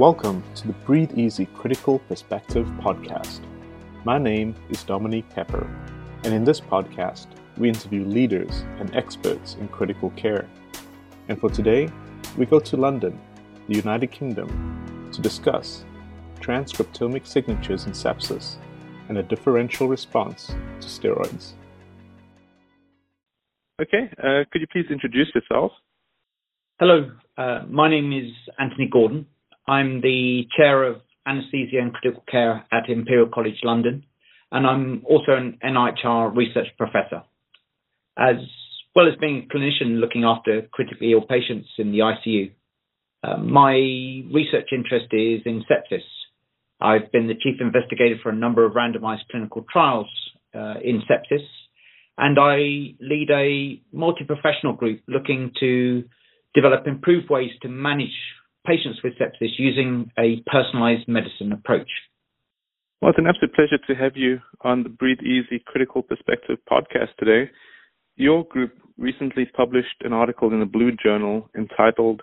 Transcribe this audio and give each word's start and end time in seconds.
Welcome 0.00 0.42
to 0.54 0.66
the 0.66 0.72
Breathe 0.72 1.18
Easy 1.18 1.44
Critical 1.44 1.98
Perspective 1.98 2.66
podcast. 2.78 3.40
My 4.06 4.16
name 4.16 4.54
is 4.70 4.82
Dominique 4.82 5.28
Pepper, 5.28 5.68
and 6.24 6.32
in 6.32 6.42
this 6.42 6.58
podcast, 6.58 7.26
we 7.58 7.68
interview 7.68 8.06
leaders 8.06 8.64
and 8.78 8.96
experts 8.96 9.56
in 9.60 9.68
critical 9.68 10.08
care. 10.16 10.48
And 11.28 11.38
for 11.38 11.50
today, 11.50 11.90
we 12.38 12.46
go 12.46 12.58
to 12.60 12.78
London, 12.78 13.20
the 13.68 13.74
United 13.74 14.10
Kingdom, 14.10 15.10
to 15.12 15.20
discuss 15.20 15.84
transcriptomic 16.40 17.26
signatures 17.26 17.84
in 17.84 17.92
sepsis 17.92 18.56
and 19.10 19.18
a 19.18 19.22
differential 19.22 19.86
response 19.86 20.46
to 20.80 20.86
steroids. 20.86 21.52
Okay, 23.82 24.10
uh, 24.16 24.44
could 24.50 24.62
you 24.62 24.66
please 24.72 24.86
introduce 24.90 25.28
yourself? 25.34 25.72
Hello, 26.78 27.10
uh, 27.36 27.64
my 27.68 27.90
name 27.90 28.14
is 28.14 28.32
Anthony 28.58 28.88
Gordon. 28.90 29.26
I'm 29.70 30.00
the 30.00 30.48
chair 30.56 30.82
of 30.82 30.96
anesthesia 31.24 31.78
and 31.78 31.92
critical 31.94 32.24
care 32.28 32.66
at 32.72 32.88
Imperial 32.88 33.28
College 33.32 33.60
London, 33.62 34.02
and 34.50 34.66
I'm 34.66 35.04
also 35.08 35.30
an 35.30 35.58
NIHR 35.64 36.34
research 36.34 36.66
professor. 36.76 37.22
As 38.18 38.34
well 38.96 39.06
as 39.06 39.14
being 39.20 39.46
a 39.46 39.54
clinician 39.54 40.00
looking 40.00 40.24
after 40.24 40.62
critically 40.72 41.12
ill 41.12 41.20
patients 41.20 41.68
in 41.78 41.92
the 41.92 42.00
ICU, 42.00 42.50
uh, 43.22 43.36
my 43.36 43.74
research 44.34 44.70
interest 44.72 45.06
is 45.12 45.42
in 45.46 45.62
sepsis. 45.70 46.02
I've 46.80 47.12
been 47.12 47.28
the 47.28 47.34
chief 47.34 47.60
investigator 47.60 48.16
for 48.24 48.30
a 48.30 48.34
number 48.34 48.64
of 48.64 48.72
randomized 48.72 49.28
clinical 49.30 49.64
trials 49.72 50.08
uh, 50.52 50.80
in 50.82 51.00
sepsis, 51.08 51.46
and 52.18 52.36
I 52.40 52.96
lead 53.00 53.28
a 53.30 53.80
multi-professional 53.96 54.72
group 54.72 55.00
looking 55.06 55.52
to 55.60 56.02
develop 56.56 56.88
improved 56.88 57.30
ways 57.30 57.52
to 57.62 57.68
manage 57.68 58.16
patients 58.70 59.00
with 59.02 59.14
sepsis 59.18 59.58
using 59.58 60.10
a 60.18 60.42
personalized 60.46 61.08
medicine 61.08 61.52
approach. 61.52 61.90
Well, 63.00 63.10
it's 63.10 63.18
an 63.18 63.26
absolute 63.26 63.54
pleasure 63.54 63.78
to 63.88 63.94
have 63.94 64.16
you 64.16 64.38
on 64.60 64.82
the 64.84 64.90
Breathe 64.90 65.20
Easy 65.20 65.62
Critical 65.66 66.02
Perspective 66.02 66.58
podcast 66.70 67.16
today. 67.18 67.50
Your 68.16 68.44
group 68.44 68.72
recently 68.98 69.46
published 69.56 70.02
an 70.02 70.12
article 70.12 70.52
in 70.52 70.60
the 70.60 70.66
Blue 70.66 70.92
Journal 71.02 71.48
entitled 71.56 72.22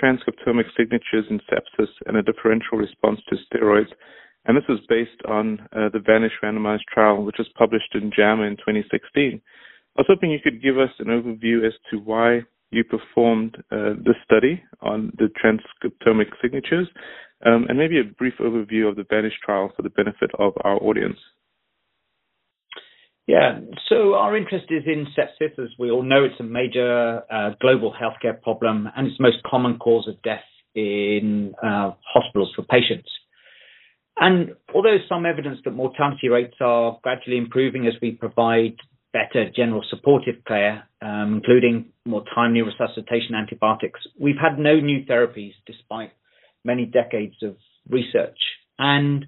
Transcriptomic 0.00 0.66
Signatures 0.76 1.26
in 1.28 1.40
Sepsis 1.50 1.90
and 2.06 2.16
a 2.16 2.22
Differential 2.22 2.78
Response 2.78 3.20
to 3.28 3.36
Steroids. 3.36 3.92
And 4.46 4.56
this 4.56 4.64
was 4.68 4.80
based 4.88 5.20
on 5.28 5.60
uh, 5.76 5.88
the 5.92 5.98
VANISH 5.98 6.40
randomized 6.42 6.86
trial, 6.92 7.22
which 7.22 7.36
was 7.38 7.48
published 7.58 7.94
in 7.94 8.10
JAMA 8.16 8.44
in 8.44 8.56
2016. 8.56 9.42
I 9.94 10.00
was 10.00 10.06
hoping 10.08 10.30
you 10.30 10.40
could 10.42 10.62
give 10.62 10.78
us 10.78 10.90
an 11.00 11.08
overview 11.08 11.66
as 11.66 11.74
to 11.90 11.98
why 11.98 12.42
you 12.72 12.84
performed 12.84 13.56
uh, 13.70 13.94
the 14.02 14.14
study 14.24 14.62
on 14.80 15.12
the 15.18 15.28
transcriptomic 15.42 16.26
signatures, 16.40 16.88
um, 17.44 17.66
and 17.68 17.78
maybe 17.78 18.00
a 18.00 18.04
brief 18.04 18.34
overview 18.40 18.88
of 18.88 18.96
the 18.96 19.04
VANISH 19.08 19.34
trial 19.44 19.70
for 19.76 19.82
the 19.82 19.90
benefit 19.90 20.30
of 20.38 20.52
our 20.64 20.76
audience. 20.76 21.18
Yeah, 23.26 23.60
so 23.88 24.14
our 24.14 24.36
interest 24.36 24.66
is 24.70 24.82
in 24.86 25.06
sepsis. 25.16 25.58
As 25.62 25.70
we 25.78 25.90
all 25.90 26.02
know, 26.02 26.24
it's 26.24 26.40
a 26.40 26.44
major 26.44 27.22
uh, 27.30 27.50
global 27.60 27.92
healthcare 27.92 28.40
problem, 28.40 28.88
and 28.96 29.06
it's 29.06 29.16
the 29.18 29.22
most 29.22 29.42
common 29.48 29.78
cause 29.78 30.08
of 30.08 30.20
death 30.22 30.42
in 30.74 31.54
uh, 31.62 31.92
hospitals 32.12 32.52
for 32.56 32.62
patients. 32.62 33.08
And 34.16 34.54
although 34.74 34.98
some 35.08 35.24
evidence 35.24 35.58
that 35.64 35.70
mortality 35.70 36.28
rates 36.28 36.56
are 36.60 36.98
gradually 37.02 37.38
improving 37.38 37.86
as 37.86 37.94
we 38.02 38.12
provide 38.12 38.76
better 39.12 39.50
general 39.54 39.84
supportive 39.88 40.44
care, 40.46 40.88
um, 41.02 41.34
including 41.34 41.86
more 42.04 42.24
timely 42.34 42.62
resuscitation 42.62 43.34
antibiotics. 43.34 44.00
We've 44.18 44.40
had 44.40 44.58
no 44.58 44.80
new 44.80 45.04
therapies 45.04 45.52
despite 45.66 46.12
many 46.64 46.86
decades 46.86 47.36
of 47.42 47.56
research. 47.88 48.38
And 48.78 49.26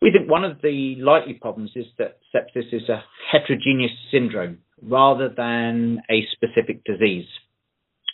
we 0.00 0.12
think 0.12 0.30
one 0.30 0.44
of 0.44 0.62
the 0.62 0.96
likely 0.98 1.34
problems 1.34 1.72
is 1.74 1.86
that 1.98 2.18
sepsis 2.34 2.72
is 2.72 2.88
a 2.88 3.02
heterogeneous 3.30 3.92
syndrome 4.10 4.58
rather 4.82 5.28
than 5.28 6.00
a 6.10 6.26
specific 6.32 6.84
disease. 6.84 7.26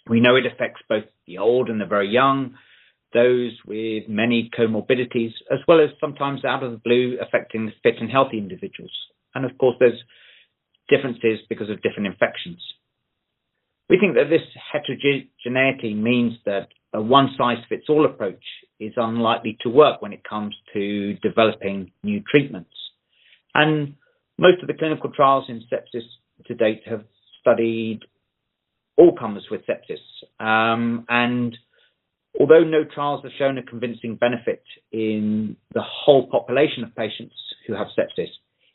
We 0.09 0.21
know 0.21 0.37
it 0.37 0.47
affects 0.47 0.83
both 0.89 1.05
the 1.27 1.39
old 1.39 1.69
and 1.69 1.81
the 1.81 1.87
very 1.87 2.09
young, 2.09 2.55
those 3.13 3.53
with 3.67 4.09
many 4.09 4.51
comorbidities, 4.59 5.33
as 5.51 5.61
well 5.69 5.81
as 5.81 5.91
sometimes 6.01 6.45
out 6.45 6.63
of 6.63 6.73
the 6.73 6.79
blue 6.79 7.19
affecting 7.21 7.73
fit 7.83 7.95
and 8.01 8.11
healthy 8.11 8.39
individuals. 8.39 8.93
And 9.35 9.45
of 9.45 9.57
course, 9.59 9.77
there's 9.79 10.03
differences 10.89 11.41
because 11.49 11.71
of 11.71 11.83
different 11.83 12.07
infections. 12.07 12.63
We 13.89 13.99
think 13.99 14.15
that 14.15 14.31
this 14.31 14.43
heterogeneity 14.73 15.95
means 15.95 16.35
that 16.47 16.69
a 16.93 17.03
one 17.03 17.31
size 17.37 17.59
fits 17.69 17.85
all 17.89 18.07
approach 18.07 18.43
is 18.81 18.93
unlikely 18.97 19.59
to 19.63 19.69
work 19.69 20.01
when 20.01 20.13
it 20.13 20.23
comes 20.29 20.55
to 20.73 21.15
developing 21.15 21.91
new 22.03 22.23
treatments. 22.31 22.71
And 23.55 23.95
most 24.39 24.63
of 24.63 24.69
the 24.69 24.75
clinical 24.75 25.11
trials 25.11 25.45
in 25.49 25.63
sepsis 25.73 26.05
to 26.47 26.55
date 26.55 26.83
have 26.87 27.05
studied 27.41 28.01
all 28.97 29.15
comers 29.17 29.47
with 29.51 29.63
sepsis. 29.67 30.01
Um, 30.45 31.05
and 31.09 31.57
although 32.39 32.65
no 32.65 32.85
trials 32.85 33.23
have 33.23 33.33
shown 33.39 33.59
a 33.59 33.63
convincing 33.63 34.17
benefit 34.17 34.63
in 34.93 35.57
the 35.73 35.83
whole 35.83 36.29
population 36.29 36.85
of 36.85 36.95
patients 36.95 37.35
who 37.67 37.75
have 37.75 37.89
sepsis, 37.99 38.29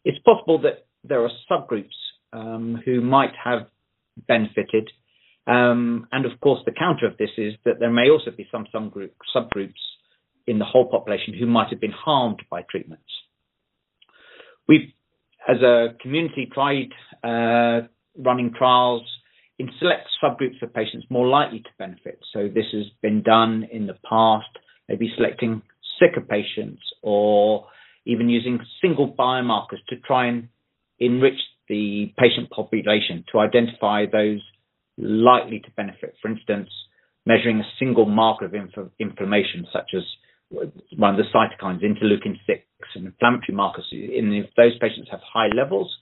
it's 0.06 0.20
possible 0.20 0.62
that 0.62 0.86
there 1.04 1.24
are 1.24 1.32
subgroups 1.50 1.96
um, 2.34 2.82
who 2.86 3.02
might 3.02 3.34
have 3.44 3.68
benefited. 4.28 4.90
Um, 5.48 6.08
and 6.12 6.26
of 6.26 6.40
course, 6.42 6.62
the 6.66 6.72
counter 6.72 7.08
of 7.08 7.18
this 7.18 7.32
is 7.38 7.54
that 7.66 7.80
there 7.80 7.92
may 7.92 8.10
also 8.10 8.32
be 8.32 8.48
some, 8.52 8.68
some 8.72 8.90
group, 8.90 9.14
subgroups 9.36 9.74
in 10.46 10.60
the 10.60 10.66
whole 10.66 10.90
population 10.90 11.34
who 11.34 11.46
might 11.46 11.70
have 11.70 11.80
been 11.80 11.92
harmed 11.92 12.42
by 12.50 12.64
treatments. 12.70 13.04
We've, 14.68 14.92
as 15.48 15.62
a 15.62 15.96
community, 16.02 16.50
tried 16.54 16.92
uh, 17.24 17.88
running 18.18 18.54
trials 18.58 19.04
in 19.58 19.70
select 19.80 20.08
subgroups 20.24 20.62
of 20.62 20.74
patients 20.74 21.06
more 21.10 21.28
likely 21.28 21.60
to 21.60 21.70
benefit. 21.78 22.20
So 22.34 22.48
this 22.48 22.66
has 22.72 22.86
been 23.02 23.22
done 23.22 23.68
in 23.72 23.88
the 23.88 23.98
past, 24.08 24.48
maybe 24.88 25.12
selecting 25.16 25.62
sicker 26.00 26.22
patients 26.22 26.82
or 27.02 27.66
even 28.06 28.30
using 28.30 28.60
single 28.82 29.14
biomarkers 29.14 29.84
to 29.90 29.98
try 29.98 30.28
and 30.28 30.48
enrich 31.00 31.40
the 31.68 32.14
patient 32.18 32.50
population 32.50 33.24
to 33.32 33.40
identify 33.40 34.06
those 34.12 34.42
likely 34.98 35.60
to 35.60 35.72
benefit. 35.78 36.16
For 36.22 36.30
instance, 36.30 36.70
measuring 37.26 37.60
a 37.60 37.68
single 37.78 38.06
marker 38.06 38.46
of 38.46 38.54
inf- 38.54 38.92
inflammation, 39.00 39.68
such 39.72 39.92
as 39.96 40.04
one 40.50 41.14
of 41.14 41.18
the 41.18 41.30
cytokines, 41.34 41.84
interleukin 41.84 42.38
6, 42.48 42.62
and 42.96 43.06
inflammatory 43.06 43.56
markers. 43.56 43.86
If 43.92 44.50
those 44.58 44.78
patients 44.80 45.10
have 45.12 45.20
high 45.22 45.50
levels 45.56 45.96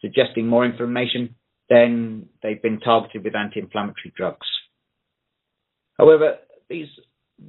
suggesting 0.00 0.48
more 0.48 0.66
inflammation, 0.66 1.36
then 1.68 2.28
they've 2.42 2.60
been 2.60 2.80
targeted 2.80 3.24
with 3.24 3.36
anti 3.36 3.60
inflammatory 3.60 4.12
drugs. 4.16 4.46
However, 5.98 6.38
these 6.68 6.88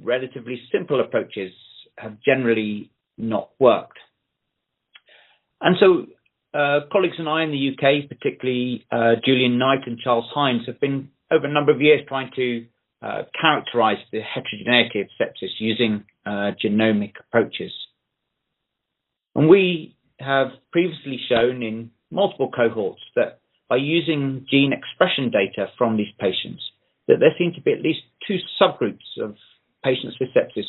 relatively 0.02 0.60
simple 0.72 1.00
approaches 1.00 1.52
have 1.98 2.16
generally 2.24 2.90
not 3.18 3.50
worked. 3.58 3.98
And 5.60 5.76
so 5.80 6.06
uh, 6.54 6.80
colleagues 6.92 7.16
and 7.18 7.28
I 7.28 7.42
in 7.42 7.50
the 7.50 7.70
UK, 7.72 8.08
particularly 8.08 8.86
uh, 8.90 9.14
Julian 9.24 9.58
Knight 9.58 9.80
and 9.86 9.98
Charles 9.98 10.26
Hinds, 10.32 10.66
have 10.66 10.80
been 10.80 11.10
over 11.30 11.46
a 11.46 11.52
number 11.52 11.72
of 11.72 11.80
years 11.80 12.02
trying 12.06 12.30
to 12.36 12.66
uh, 13.02 13.22
characterize 13.38 13.98
the 14.12 14.20
heterogeneity 14.20 15.00
of 15.00 15.08
sepsis 15.20 15.50
using 15.58 16.04
uh, 16.24 16.52
genomic 16.64 17.12
approaches. 17.20 17.72
And 19.34 19.48
we 19.48 19.96
have 20.20 20.48
previously 20.70 21.18
shown 21.28 21.62
in 21.62 21.90
multiple 22.10 22.50
cohorts 22.54 23.02
that 23.16 23.40
by 23.68 23.76
using 23.76 24.46
gene 24.48 24.72
expression 24.72 25.30
data 25.30 25.70
from 25.76 25.96
these 25.96 26.12
patients, 26.20 26.62
that 27.08 27.16
there 27.18 27.34
seem 27.36 27.52
to 27.54 27.60
be 27.60 27.72
at 27.72 27.82
least 27.82 28.00
two 28.26 28.38
subgroups 28.60 29.20
of 29.20 29.34
patients 29.82 30.16
with 30.20 30.30
sepsis 30.30 30.64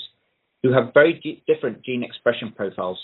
who 0.64 0.74
have 0.74 0.94
very 0.94 1.44
different 1.48 1.84
gene 1.84 2.04
expression 2.04 2.52
profiles 2.52 2.98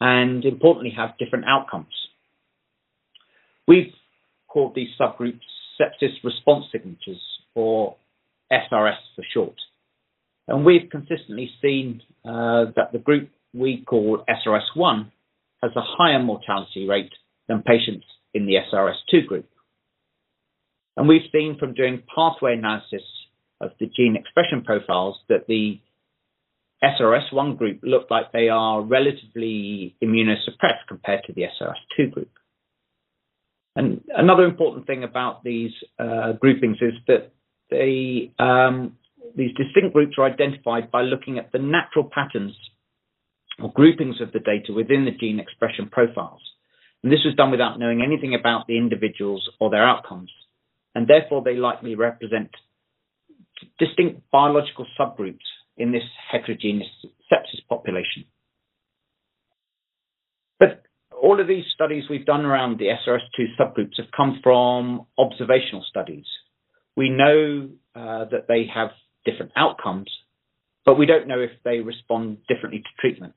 and 0.00 0.44
importantly 0.44 0.92
have 0.96 1.18
different 1.18 1.44
outcomes. 1.46 1.92
We've 3.66 3.92
called 4.48 4.74
these 4.74 4.88
subgroups 4.98 5.40
sepsis 5.80 6.22
response 6.22 6.66
signatures, 6.72 7.20
or 7.54 7.96
SRS 8.52 8.98
for 9.16 9.24
short. 9.32 9.54
And 10.48 10.64
we've 10.64 10.90
consistently 10.90 11.50
seen 11.62 12.02
uh, 12.24 12.66
that 12.76 12.92
the 12.92 12.98
group 12.98 13.30
we 13.54 13.84
call 13.86 14.24
SRS1 14.28 15.10
has 15.62 15.72
a 15.76 15.80
higher 15.82 16.22
mortality 16.22 16.86
rate 16.88 17.12
than 17.48 17.62
patients 17.62 18.04
in 18.34 18.46
the 18.46 18.54
SRS2 18.72 19.26
group. 19.26 19.48
And 20.96 21.08
we've 21.08 21.30
seen 21.32 21.56
from 21.58 21.74
doing 21.74 22.02
pathway 22.14 22.54
analysis 22.54 23.02
of 23.60 23.70
the 23.78 23.86
gene 23.86 24.16
expression 24.16 24.62
profiles 24.64 25.16
that 25.28 25.46
the 25.46 25.80
SRS1 26.82 27.58
group 27.58 27.80
look 27.82 28.10
like 28.10 28.32
they 28.32 28.48
are 28.48 28.80
relatively 28.80 29.94
immunosuppressed 30.02 30.86
compared 30.88 31.24
to 31.24 31.32
the 31.32 31.42
SRS2 31.42 32.10
group. 32.10 32.30
And 33.76 34.02
another 34.14 34.44
important 34.44 34.86
thing 34.86 35.04
about 35.04 35.44
these 35.44 35.72
uh, 35.98 36.32
groupings 36.32 36.78
is 36.80 36.94
that 37.06 37.32
they 37.70 38.32
um, 38.38 38.96
these 39.36 39.54
distinct 39.54 39.94
groups 39.94 40.16
are 40.18 40.24
identified 40.24 40.90
by 40.90 41.02
looking 41.02 41.38
at 41.38 41.52
the 41.52 41.58
natural 41.58 42.10
patterns 42.12 42.56
or 43.62 43.72
groupings 43.72 44.20
of 44.20 44.32
the 44.32 44.40
data 44.40 44.72
within 44.74 45.04
the 45.04 45.12
gene 45.12 45.38
expression 45.38 45.88
profiles. 45.90 46.40
And 47.02 47.12
this 47.12 47.24
was 47.24 47.34
done 47.36 47.50
without 47.50 47.78
knowing 47.78 48.02
anything 48.02 48.34
about 48.34 48.66
the 48.66 48.76
individuals 48.76 49.48
or 49.60 49.70
their 49.70 49.86
outcomes. 49.86 50.30
And 50.94 51.06
therefore, 51.06 51.42
they 51.44 51.54
likely 51.54 51.94
represent 51.94 52.50
distinct 53.78 54.22
biological 54.32 54.86
subgroups 54.98 55.46
in 55.80 55.92
this 55.92 56.02
heterogeneous 56.30 56.90
sepsis 57.32 57.66
population. 57.68 58.24
But 60.58 60.82
all 61.10 61.40
of 61.40 61.48
these 61.48 61.64
studies 61.74 62.04
we've 62.10 62.26
done 62.26 62.44
around 62.44 62.78
the 62.78 62.86
SRS2 62.86 63.56
subgroups 63.58 63.96
have 63.96 64.12
come 64.14 64.40
from 64.42 65.06
observational 65.18 65.84
studies. 65.88 66.26
We 66.96 67.08
know 67.08 67.70
uh, 67.94 68.26
that 68.30 68.46
they 68.46 68.66
have 68.72 68.90
different 69.24 69.52
outcomes, 69.56 70.10
but 70.84 70.98
we 70.98 71.06
don't 71.06 71.26
know 71.26 71.40
if 71.40 71.50
they 71.64 71.78
respond 71.78 72.38
differently 72.46 72.80
to 72.80 73.00
treatment. 73.00 73.34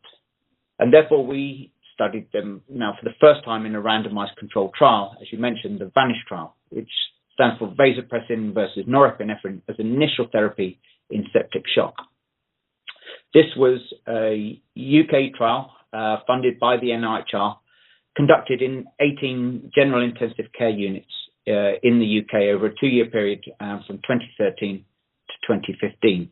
And 0.80 0.92
therefore, 0.92 1.26
we 1.26 1.72
studied 1.94 2.28
them 2.34 2.62
now 2.68 2.98
for 3.00 3.08
the 3.08 3.16
first 3.22 3.46
time 3.46 3.66
in 3.66 3.76
a 3.76 3.82
randomized 3.82 4.36
controlled 4.38 4.74
trial, 4.78 5.16
as 5.22 5.28
you 5.32 5.38
mentioned, 5.38 5.80
the 5.80 5.92
VANISH 5.96 6.26
trial, 6.28 6.58
which 6.70 6.90
stands 7.34 7.58
for 7.58 7.68
vasopressin 7.70 8.54
versus 8.54 8.86
norepinephrine 8.86 9.62
as 9.70 9.76
initial 9.80 10.28
therapy 10.32 10.80
in 11.10 11.26
septic 11.32 11.64
shock. 11.74 11.96
This 13.34 13.46
was 13.58 13.80
a 14.08 14.62
UK 14.78 15.34
trial 15.36 15.72
uh, 15.92 16.18
funded 16.28 16.60
by 16.60 16.78
the 16.78 16.88
NIHR, 16.88 17.56
conducted 18.16 18.62
in 18.62 18.86
18 19.00 19.72
general 19.74 20.04
intensive 20.04 20.52
care 20.58 20.70
units 20.70 21.12
uh, 21.48 21.80
in 21.82 22.00
the 22.00 22.22
UK 22.22 22.56
over 22.56 22.68
a 22.68 22.76
two-year 22.80 23.08
period 23.08 23.44
uh, 23.60 23.80
from 23.88 23.98
2013 23.98 24.86
to 25.30 25.34
2015. 25.48 26.30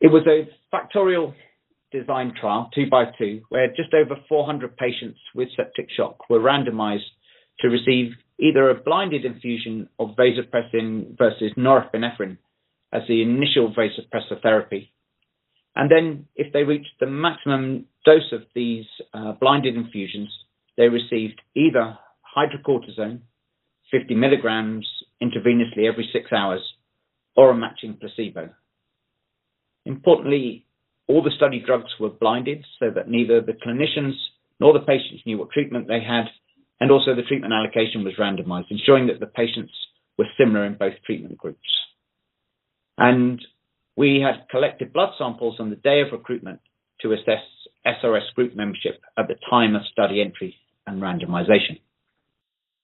It 0.00 0.08
was 0.08 0.26
a 0.26 0.48
factorial 0.74 1.34
design 1.90 2.34
trial, 2.38 2.68
two 2.74 2.88
by 2.90 3.04
two, 3.18 3.42
where 3.48 3.68
just 3.68 3.94
over 3.94 4.16
400 4.28 4.76
patients 4.76 5.18
with 5.34 5.48
septic 5.56 5.88
shock 5.96 6.28
were 6.28 6.40
randomized 6.40 7.08
to 7.60 7.68
receive 7.68 8.12
either 8.38 8.68
a 8.68 8.74
blinded 8.74 9.24
infusion 9.24 9.88
of 9.98 10.10
vasopressin 10.10 11.16
versus 11.16 11.52
norepinephrine 11.56 12.36
as 12.92 13.02
the 13.08 13.22
initial 13.22 13.72
vasopressor 13.72 14.40
therapy. 14.42 14.92
And 15.76 15.90
then, 15.90 16.26
if 16.34 16.52
they 16.54 16.62
reached 16.64 16.98
the 16.98 17.06
maximum 17.06 17.84
dose 18.06 18.32
of 18.32 18.42
these 18.54 18.86
uh, 19.12 19.32
blinded 19.32 19.76
infusions, 19.76 20.30
they 20.78 20.88
received 20.88 21.40
either 21.54 21.98
hydrocortisone, 22.36 23.20
50 23.90 24.14
milligrams 24.14 24.88
intravenously 25.22 25.86
every 25.86 26.08
six 26.12 26.32
hours, 26.32 26.62
or 27.36 27.50
a 27.50 27.54
matching 27.54 27.98
placebo. 28.00 28.48
Importantly, 29.84 30.66
all 31.08 31.22
the 31.22 31.30
study 31.36 31.62
drugs 31.64 31.92
were 32.00 32.08
blinded 32.08 32.64
so 32.80 32.90
that 32.90 33.08
neither 33.08 33.40
the 33.40 33.52
clinicians 33.52 34.14
nor 34.58 34.72
the 34.72 34.84
patients 34.84 35.22
knew 35.26 35.38
what 35.38 35.50
treatment 35.50 35.86
they 35.86 36.00
had, 36.00 36.24
and 36.80 36.90
also 36.90 37.14
the 37.14 37.22
treatment 37.22 37.52
allocation 37.52 38.02
was 38.02 38.14
randomized, 38.18 38.70
ensuring 38.70 39.06
that 39.08 39.20
the 39.20 39.26
patients 39.26 39.72
were 40.16 40.26
similar 40.38 40.64
in 40.64 40.74
both 40.74 40.94
treatment 41.04 41.36
groups. 41.36 41.68
And 42.98 43.44
we 43.96 44.20
had 44.20 44.48
collected 44.50 44.92
blood 44.92 45.10
samples 45.18 45.56
on 45.58 45.70
the 45.70 45.76
day 45.76 46.00
of 46.00 46.12
recruitment 46.12 46.60
to 47.00 47.12
assess 47.12 47.42
SRS 47.86 48.34
group 48.34 48.54
membership 48.54 49.00
at 49.18 49.28
the 49.28 49.36
time 49.48 49.74
of 49.74 49.82
study 49.90 50.20
entry 50.20 50.54
and 50.86 51.02
randomization. 51.02 51.80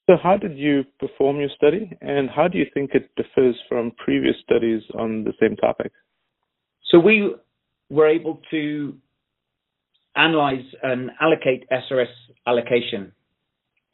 So, 0.07 0.17
how 0.21 0.37
did 0.37 0.59
you 0.59 0.85
perform 0.99 1.39
your 1.39 1.51
study, 1.57 1.97
and 2.01 2.29
how 2.29 2.49
do 2.49 2.59
you 2.59 2.67
think 2.75 2.91
it 2.95 3.11
differs 3.17 3.55
from 3.69 3.93
previous 4.05 4.35
studies 4.43 4.83
on 4.99 5.23
the 5.25 5.33
same 5.41 5.57
topic? 5.57 5.93
So, 6.91 6.99
we 6.99 7.35
were 7.89 8.09
able 8.09 8.41
to 8.51 8.97
analyze 10.17 10.65
and 10.83 11.11
allocate 11.21 11.69
SRS 11.71 12.07
allocation 12.47 13.13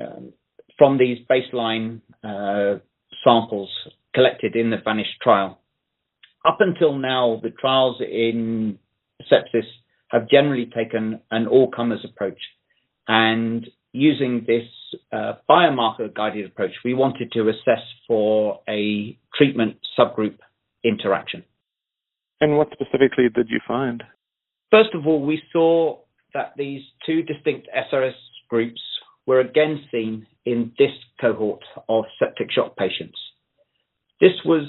um, 0.01 0.33
from 0.79 0.99
these 0.99 1.19
baseline 1.31 2.01
uh, 2.25 2.79
samples 3.23 3.71
collected 4.15 4.57
in 4.57 4.71
the 4.71 4.79
VANISH 4.85 5.19
trial. 5.23 5.61
Up 6.47 6.59
until 6.61 6.97
now, 6.97 7.41
the 7.43 7.51
trials 7.51 8.01
in 8.01 8.79
sepsis 9.31 9.67
have 10.09 10.29
generally 10.29 10.67
taken 10.67 11.21
an 11.31 11.47
all-comers 11.47 12.05
approach, 12.05 12.41
and 13.07 13.67
using 13.93 14.45
this 14.47 14.65
uh, 15.13 15.35
biomarker-guided 15.49 16.47
approach, 16.47 16.73
we 16.85 16.95
wanted 16.95 17.33
to 17.33 17.49
assess 17.49 17.83
for 18.07 18.61
a 18.69 19.19
treatment 19.35 19.77
subgroup 19.99 20.39
interaction. 20.85 21.43
And 22.41 22.57
what 22.57 22.69
specifically 22.73 23.29
did 23.35 23.49
you 23.51 23.61
find? 23.67 24.03
First 24.71 24.91
of 24.95 25.07
all, 25.07 25.25
we 25.25 25.43
saw 25.53 25.99
that 26.35 26.53
these 26.57 26.83
two 27.05 27.23
distinct 27.23 27.69
SRS 27.93 28.13
groups 28.49 28.81
were 29.27 29.41
again 29.41 29.85
seen 29.91 30.27
in 30.45 30.73
this 30.79 30.93
cohort 31.21 31.63
of 31.89 32.05
septic 32.19 32.51
shock 32.51 32.77
patients. 32.77 33.19
This 34.21 34.33
was 34.45 34.65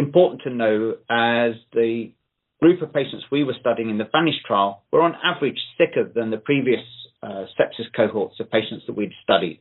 important 0.00 0.42
to 0.42 0.50
know 0.50 0.96
as 1.08 1.52
the 1.72 2.10
group 2.60 2.82
of 2.82 2.92
patients 2.92 3.24
we 3.30 3.44
were 3.44 3.54
studying 3.60 3.90
in 3.90 3.98
the 3.98 4.08
VANISH 4.12 4.42
trial 4.46 4.82
were 4.92 5.02
on 5.02 5.14
average 5.24 5.58
sicker 5.78 6.10
than 6.12 6.30
the 6.30 6.36
previous 6.36 6.84
uh, 7.22 7.44
sepsis 7.58 7.86
cohorts 7.94 8.40
of 8.40 8.50
patients 8.50 8.84
that 8.86 8.96
we'd 8.96 9.12
studied. 9.22 9.60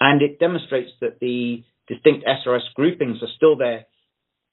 And 0.00 0.20
it 0.20 0.38
demonstrates 0.38 0.90
that 1.00 1.20
the 1.20 1.62
distinct 1.88 2.26
SRS 2.26 2.74
groupings 2.74 3.18
are 3.22 3.28
still 3.36 3.56
there 3.56 3.86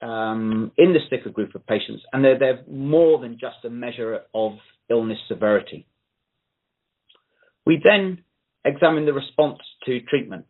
um, 0.02 0.72
in 0.78 0.94
the 0.94 1.00
sicker 1.10 1.30
group 1.30 1.56
of 1.56 1.66
patients, 1.66 2.04
and 2.12 2.24
they're, 2.24 2.40
they're 2.40 2.64
more 2.70 3.20
than 3.20 3.38
just 3.40 3.66
a 3.66 3.70
measure 3.70 4.22
of 4.34 4.54
illness 4.90 5.20
severity. 5.28 5.88
We 7.66 7.82
then 7.84 8.24
examined 8.66 9.08
the 9.08 9.14
response 9.14 9.60
to 9.86 10.02
treatment. 10.02 10.46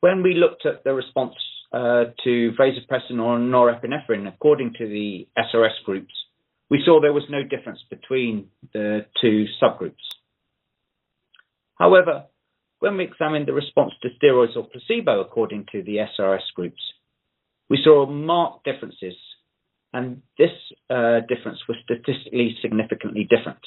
When 0.00 0.22
we 0.22 0.34
looked 0.34 0.66
at 0.66 0.84
the 0.84 0.94
response 0.94 1.34
uh, 1.72 2.04
to 2.24 2.52
vasopressin 2.58 3.20
or 3.20 3.38
norepinephrine, 3.38 4.28
according 4.28 4.74
to 4.78 4.86
the 4.86 5.26
SRS 5.36 5.84
groups, 5.84 6.12
we 6.70 6.82
saw 6.84 7.00
there 7.00 7.12
was 7.12 7.24
no 7.28 7.42
difference 7.42 7.80
between 7.90 8.48
the 8.72 9.06
two 9.20 9.46
subgroups. 9.62 9.94
However, 11.76 12.24
when 12.78 12.96
we 12.96 13.04
examined 13.04 13.46
the 13.46 13.52
response 13.52 13.92
to 14.02 14.08
steroids 14.08 14.56
or 14.56 14.68
placebo 14.68 15.20
according 15.20 15.66
to 15.72 15.82
the 15.82 15.98
SRS 16.18 16.54
groups, 16.54 16.80
we 17.68 17.78
saw 17.82 18.06
marked 18.06 18.64
differences, 18.64 19.14
and 19.92 20.22
this 20.38 20.50
uh, 20.90 21.20
difference 21.28 21.58
was 21.68 21.76
statistically 21.84 22.56
significantly 22.62 23.26
different. 23.28 23.60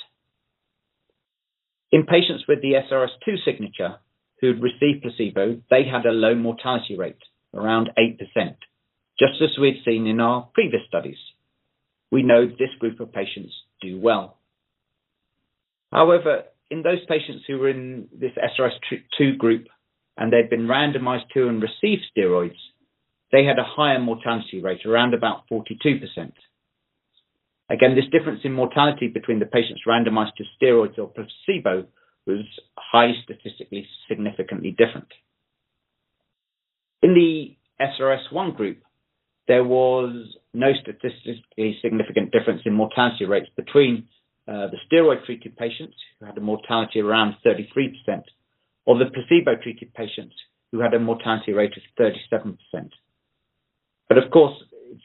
In 1.92 2.06
patients 2.06 2.46
with 2.48 2.62
the 2.62 2.74
SRS2 2.74 3.44
signature 3.44 3.98
who'd 4.40 4.62
received 4.62 5.02
placebo, 5.02 5.62
they 5.70 5.84
had 5.84 6.06
a 6.06 6.12
low 6.12 6.36
mortality 6.36 6.96
rate, 6.96 7.18
around 7.54 7.90
8%, 7.98 8.18
just 9.20 9.42
as 9.42 9.58
we'd 9.60 9.82
seen 9.86 10.08
in 10.08 10.20
our 10.20 10.50
previous 10.54 10.84
studies. 10.88 11.18
We 12.12 12.24
know 12.24 12.48
this 12.48 12.70
group 12.80 13.00
of 13.00 13.14
patients 13.14 13.54
do 13.82 14.00
well. 14.00 14.38
However, 15.92 16.44
in 16.70 16.84
those 16.84 17.06
patients 17.08 17.44
who 17.48 17.58
were 17.60 17.70
in 17.70 18.08
this 18.12 18.32
SRS2 18.38 19.38
group 19.38 19.68
and 20.18 20.32
they'd 20.32 20.50
been 20.50 20.68
randomized 20.68 21.30
to 21.34 21.48
and 21.48 21.62
received 21.62 22.04
steroids, 22.16 22.58
they 23.32 23.46
had 23.46 23.60
a 23.60 23.64
higher 23.64 24.00
mortality 24.00 24.62
rate, 24.62 24.86
around 24.86 25.14
about 25.14 25.44
42%. 25.52 26.32
Again, 27.72 27.96
this 27.96 28.10
difference 28.12 28.42
in 28.44 28.54
mortality 28.54 29.08
between 29.08 29.40
the 29.40 29.46
patients 29.46 29.82
randomized 29.88 30.36
to 30.38 30.44
steroids 30.60 30.98
or 30.98 31.08
placebo 31.08 31.86
was 32.26 32.44
highly 32.76 33.16
statistically 33.24 33.88
significantly 34.08 34.72
different. 34.72 35.08
In 37.02 37.14
the 37.14 37.56
SRS1 37.82 38.56
group, 38.56 38.80
there 39.48 39.64
was 39.64 40.36
no 40.54 40.72
statistically 40.74 41.78
significant 41.82 42.32
difference 42.32 42.62
in 42.66 42.74
mortality 42.74 43.26
rates 43.26 43.50
between 43.56 44.08
uh, 44.48 44.68
the 44.68 44.78
steroid 44.92 45.26
treated 45.26 45.56
patients 45.58 45.96
who 46.20 46.26
had 46.26 46.38
a 46.38 46.42
mortality 46.42 47.00
of 47.00 47.06
around 47.06 47.36
33% 47.46 47.64
or 48.86 48.98
the 48.98 49.06
placebo 49.06 49.56
treated 49.62 49.94
patients 49.94 50.36
who 50.72 50.80
had 50.80 50.94
a 50.94 51.00
mortality 51.00 51.54
rate 51.54 51.74
of 51.78 51.84
37%. 52.34 52.58
But 54.08 54.18
of 54.18 54.32
course, 54.32 54.56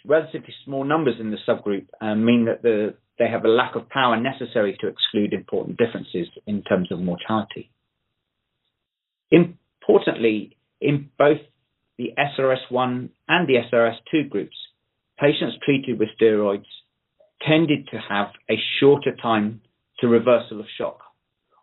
relatively 0.07 0.55
small 0.65 0.85
numbers 0.85 1.17
in 1.21 1.31
the 1.31 1.39
subgroup 1.47 1.87
uh, 2.01 2.15
mean 2.15 2.47
that 2.47 2.63
the, 2.63 2.95
they 3.19 3.29
have 3.29 3.45
a 3.45 3.49
lack 3.49 3.77
of 3.77 3.89
power 3.89 4.19
necessary 4.19 4.77
to 4.81 4.89
exclude 4.89 5.33
important 5.33 5.77
differences 5.77 6.29
in 6.47 6.63
terms 6.63 6.91
of 6.91 7.01
mortality. 7.01 7.71
Importantly, 9.31 10.57
in 10.81 11.11
both 11.19 11.39
the 11.99 12.11
SRS1 12.19 13.09
and 13.29 13.49
the 13.49 13.57
SRS2 13.73 14.29
groups, 14.29 14.57
patients 15.19 15.57
treated 15.65 15.99
with 15.99 16.09
steroids 16.21 16.65
tended 17.47 17.89
to 17.89 17.99
have 17.99 18.29
a 18.51 18.55
shorter 18.81 19.15
time 19.21 19.61
to 20.01 20.09
reversal 20.09 20.61
of 20.61 20.67
shock, 20.77 21.01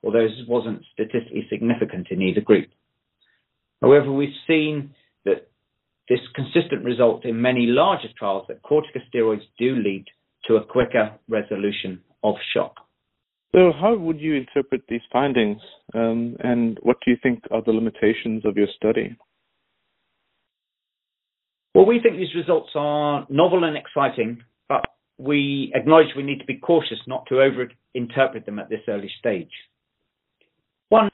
although 0.04 0.28
this 0.28 0.48
wasn't 0.48 0.84
statistically 0.94 1.46
significant 1.50 2.08
in 2.12 2.22
either 2.22 2.42
group. 2.42 2.70
However, 3.82 4.12
we've 4.12 4.30
seen 4.48 4.94
that 5.26 5.50
this 6.08 6.20
consistent 6.36 6.84
result 6.84 7.26
in 7.26 7.42
many 7.42 7.66
larger 7.68 8.10
trials 8.18 8.46
that 8.48 8.62
corticosteroids 8.64 9.44
do 9.58 9.76
lead 9.76 10.06
to 10.48 10.56
a 10.56 10.66
quicker 10.66 11.12
resolution 11.28 12.02
of 12.24 12.36
shock. 12.54 12.76
So, 13.54 13.72
how 13.80 13.98
would 13.98 14.20
you 14.20 14.36
interpret 14.36 14.84
these 14.88 15.02
findings, 15.12 15.60
um, 15.94 16.38
and 16.40 16.80
what 16.84 16.98
do 17.04 17.12
you 17.12 17.18
think 17.22 17.44
are 17.52 17.62
the 17.62 17.74
limitations 17.74 18.46
of 18.46 18.56
your 18.56 18.68
study? 18.76 19.16
Well, 21.74 21.86
we 21.86 22.00
think 22.02 22.18
these 22.18 22.36
results 22.36 22.70
are 22.76 23.26
novel 23.30 23.64
and 23.64 23.78
exciting, 23.78 24.44
but 24.68 24.86
we 25.18 25.72
acknowledge 25.74 26.08
we 26.16 26.24
need 26.24 26.40
to 26.40 26.46
be 26.46 26.58
cautious 26.58 27.00
not 27.08 27.26
to 27.30 27.42
over-interpret 27.42 28.46
them 28.46 28.60
at 28.60 28.70
this 28.70 28.82
early 28.90 29.10
stage. 29.20 29.52
One 30.90 31.10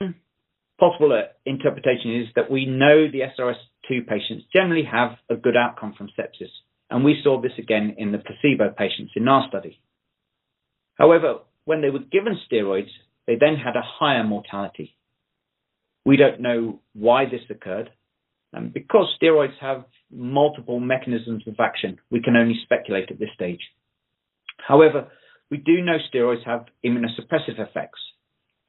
possible 0.79 1.11
uh, 1.13 1.31
interpretation 1.45 2.21
is 2.21 2.27
that 2.35 2.49
we 2.49 2.65
know 2.65 3.07
the 3.11 3.21
SRS2 3.37 4.07
patients 4.07 4.45
generally 4.55 4.85
have 4.91 5.11
a 5.29 5.35
good 5.35 5.55
outcome 5.55 5.93
from 5.95 6.09
sepsis, 6.17 6.49
and 6.89 7.03
we 7.03 7.19
saw 7.23 7.39
this 7.39 7.51
again 7.59 7.95
in 7.97 8.11
the 8.11 8.17
placebo 8.17 8.73
patients 8.75 9.11
in 9.15 9.27
our 9.27 9.47
study. 9.49 9.79
However, 10.95 11.39
when 11.65 11.81
they 11.81 11.89
were 11.89 11.99
given 11.99 12.39
steroids, 12.51 12.89
they 13.27 13.35
then 13.35 13.55
had 13.55 13.75
a 13.75 13.83
higher 13.83 14.23
mortality. 14.23 14.95
We 16.05 16.17
don't 16.17 16.41
know 16.41 16.79
why 16.93 17.25
this 17.25 17.41
occurred, 17.49 17.91
and 18.53 18.73
because 18.73 19.13
steroids 19.21 19.57
have 19.59 19.85
multiple 20.11 20.79
mechanisms 20.79 21.43
of 21.47 21.55
action, 21.59 21.99
we 22.09 22.21
can 22.21 22.35
only 22.35 22.59
speculate 22.63 23.11
at 23.11 23.19
this 23.19 23.29
stage. 23.33 23.61
However, 24.65 25.07
we 25.49 25.57
do 25.57 25.81
know 25.81 25.97
steroids 26.13 26.45
have 26.45 26.65
immunosuppressive 26.85 27.59
effects, 27.59 27.99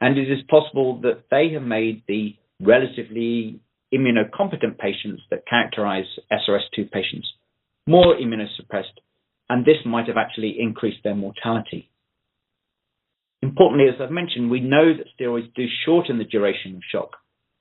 and 0.01 0.17
it 0.17 0.31
is 0.31 0.39
possible 0.49 1.01
that 1.03 1.25
they 1.31 1.51
have 1.55 1.63
made 1.63 2.03
the 2.07 2.37
relatively 2.61 3.61
immunocompetent 3.93 4.79
patients 4.79 5.23
that 5.31 5.47
characterize 5.47 6.05
SRS2 6.31 6.91
patients 6.91 7.27
more 7.87 8.15
immunosuppressed, 8.17 9.01
and 9.49 9.65
this 9.65 9.79
might 9.87 10.07
have 10.07 10.19
actually 10.19 10.57
increased 10.61 10.99
their 11.03 11.15
mortality. 11.15 11.91
Importantly, 13.41 13.89
as 13.89 14.01
I've 14.01 14.11
mentioned, 14.11 14.51
we 14.51 14.61
know 14.61 14.93
that 14.95 15.07
steroids 15.19 15.53
do 15.55 15.65
shorten 15.87 16.19
the 16.19 16.25
duration 16.25 16.77
of 16.77 16.83
shock, 16.93 17.17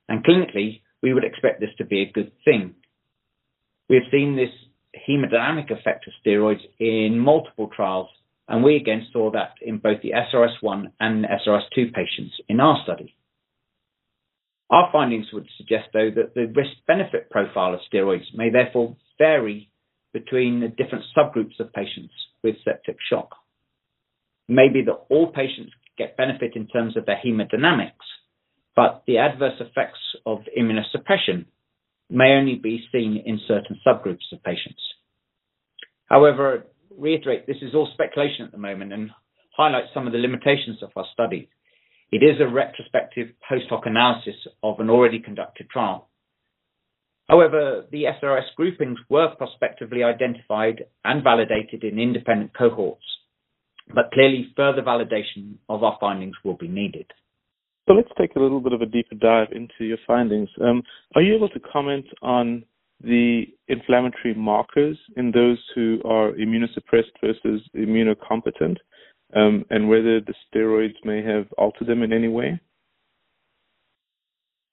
and 0.08 0.24
clinically, 0.24 0.82
we 1.02 1.14
would 1.14 1.24
expect 1.24 1.60
this 1.60 1.70
to 1.78 1.84
be 1.84 2.02
a 2.02 2.12
good 2.12 2.32
thing. 2.44 2.74
We 3.88 3.96
have 3.96 4.10
seen 4.10 4.36
this 4.36 4.50
hemodynamic 5.08 5.70
effect 5.70 6.06
of 6.06 6.12
steroids 6.24 6.60
in 6.78 7.18
multiple 7.18 7.70
trials 7.74 8.08
and 8.48 8.64
we 8.64 8.76
again 8.76 9.06
saw 9.12 9.30
that 9.32 9.54
in 9.60 9.78
both 9.78 10.00
the 10.02 10.12
SRS1 10.12 10.92
and 11.00 11.26
SRS2 11.26 11.92
patients 11.92 12.34
in 12.48 12.60
our 12.60 12.78
study. 12.82 13.14
Our 14.70 14.90
findings 14.92 15.26
would 15.32 15.46
suggest, 15.56 15.88
though, 15.92 16.10
that 16.14 16.34
the 16.34 16.46
risk 16.46 16.72
benefit 16.86 17.30
profile 17.30 17.74
of 17.74 17.80
steroids 17.92 18.34
may 18.34 18.50
therefore 18.50 18.96
vary 19.18 19.70
between 20.12 20.60
the 20.60 20.68
different 20.68 21.04
subgroups 21.16 21.60
of 21.60 21.72
patients 21.72 22.12
with 22.42 22.56
septic 22.64 22.96
shock. 23.10 23.30
Maybe 24.48 24.82
that 24.86 25.04
all 25.10 25.30
patients 25.32 25.72
get 25.96 26.16
benefit 26.16 26.52
in 26.54 26.66
terms 26.68 26.96
of 26.96 27.04
their 27.04 27.20
hemodynamics, 27.22 27.92
but 28.74 29.02
the 29.06 29.18
adverse 29.18 29.60
effects 29.60 29.98
of 30.24 30.40
immunosuppression 30.58 31.46
may 32.10 32.32
only 32.32 32.56
be 32.56 32.84
seen 32.92 33.22
in 33.24 33.40
certain 33.46 33.78
subgroups 33.86 34.32
of 34.32 34.42
patients. 34.42 34.80
However, 36.06 36.66
reiterate 36.96 37.46
this 37.46 37.62
is 37.62 37.74
all 37.74 37.90
speculation 37.92 38.44
at 38.44 38.52
the 38.52 38.58
moment 38.58 38.92
and 38.92 39.10
highlight 39.56 39.84
some 39.92 40.06
of 40.06 40.12
the 40.12 40.18
limitations 40.18 40.82
of 40.82 40.90
our 40.96 41.04
study. 41.12 41.48
It 42.10 42.22
is 42.22 42.40
a 42.40 42.48
retrospective 42.48 43.28
post 43.46 43.66
hoc 43.68 43.82
analysis 43.84 44.36
of 44.62 44.80
an 44.80 44.88
already 44.88 45.20
conducted 45.20 45.68
trial. 45.68 46.08
However, 47.28 47.84
the 47.92 48.04
SRS 48.04 48.54
groupings 48.56 48.98
were 49.10 49.34
prospectively 49.36 50.02
identified 50.02 50.84
and 51.04 51.22
validated 51.22 51.84
in 51.84 51.98
independent 51.98 52.56
cohorts, 52.56 53.04
but 53.94 54.10
clearly 54.12 54.50
further 54.56 54.80
validation 54.80 55.56
of 55.68 55.84
our 55.84 55.98
findings 56.00 56.36
will 56.42 56.56
be 56.56 56.68
needed. 56.68 57.12
So 57.88 57.94
let's 57.94 58.10
take 58.18 58.36
a 58.36 58.38
little 58.38 58.60
bit 58.60 58.74
of 58.74 58.82
a 58.82 58.86
deeper 58.86 59.14
dive 59.14 59.48
into 59.52 59.86
your 59.86 59.96
findings. 60.06 60.50
Um, 60.60 60.82
are 61.14 61.22
you 61.22 61.34
able 61.34 61.48
to 61.48 61.60
comment 61.60 62.04
on 62.20 62.64
the 63.02 63.44
inflammatory 63.68 64.34
markers 64.34 64.98
in 65.16 65.30
those 65.30 65.58
who 65.74 66.02
are 66.04 66.32
immunosuppressed 66.32 67.16
versus 67.22 67.62
immunocompetent, 67.74 68.76
um, 69.34 69.64
and 69.70 69.88
whether 69.88 70.20
the 70.20 70.34
steroids 70.54 70.96
may 71.02 71.22
have 71.22 71.46
altered 71.56 71.88
them 71.88 72.02
in 72.02 72.12
any 72.12 72.28
way? 72.28 72.60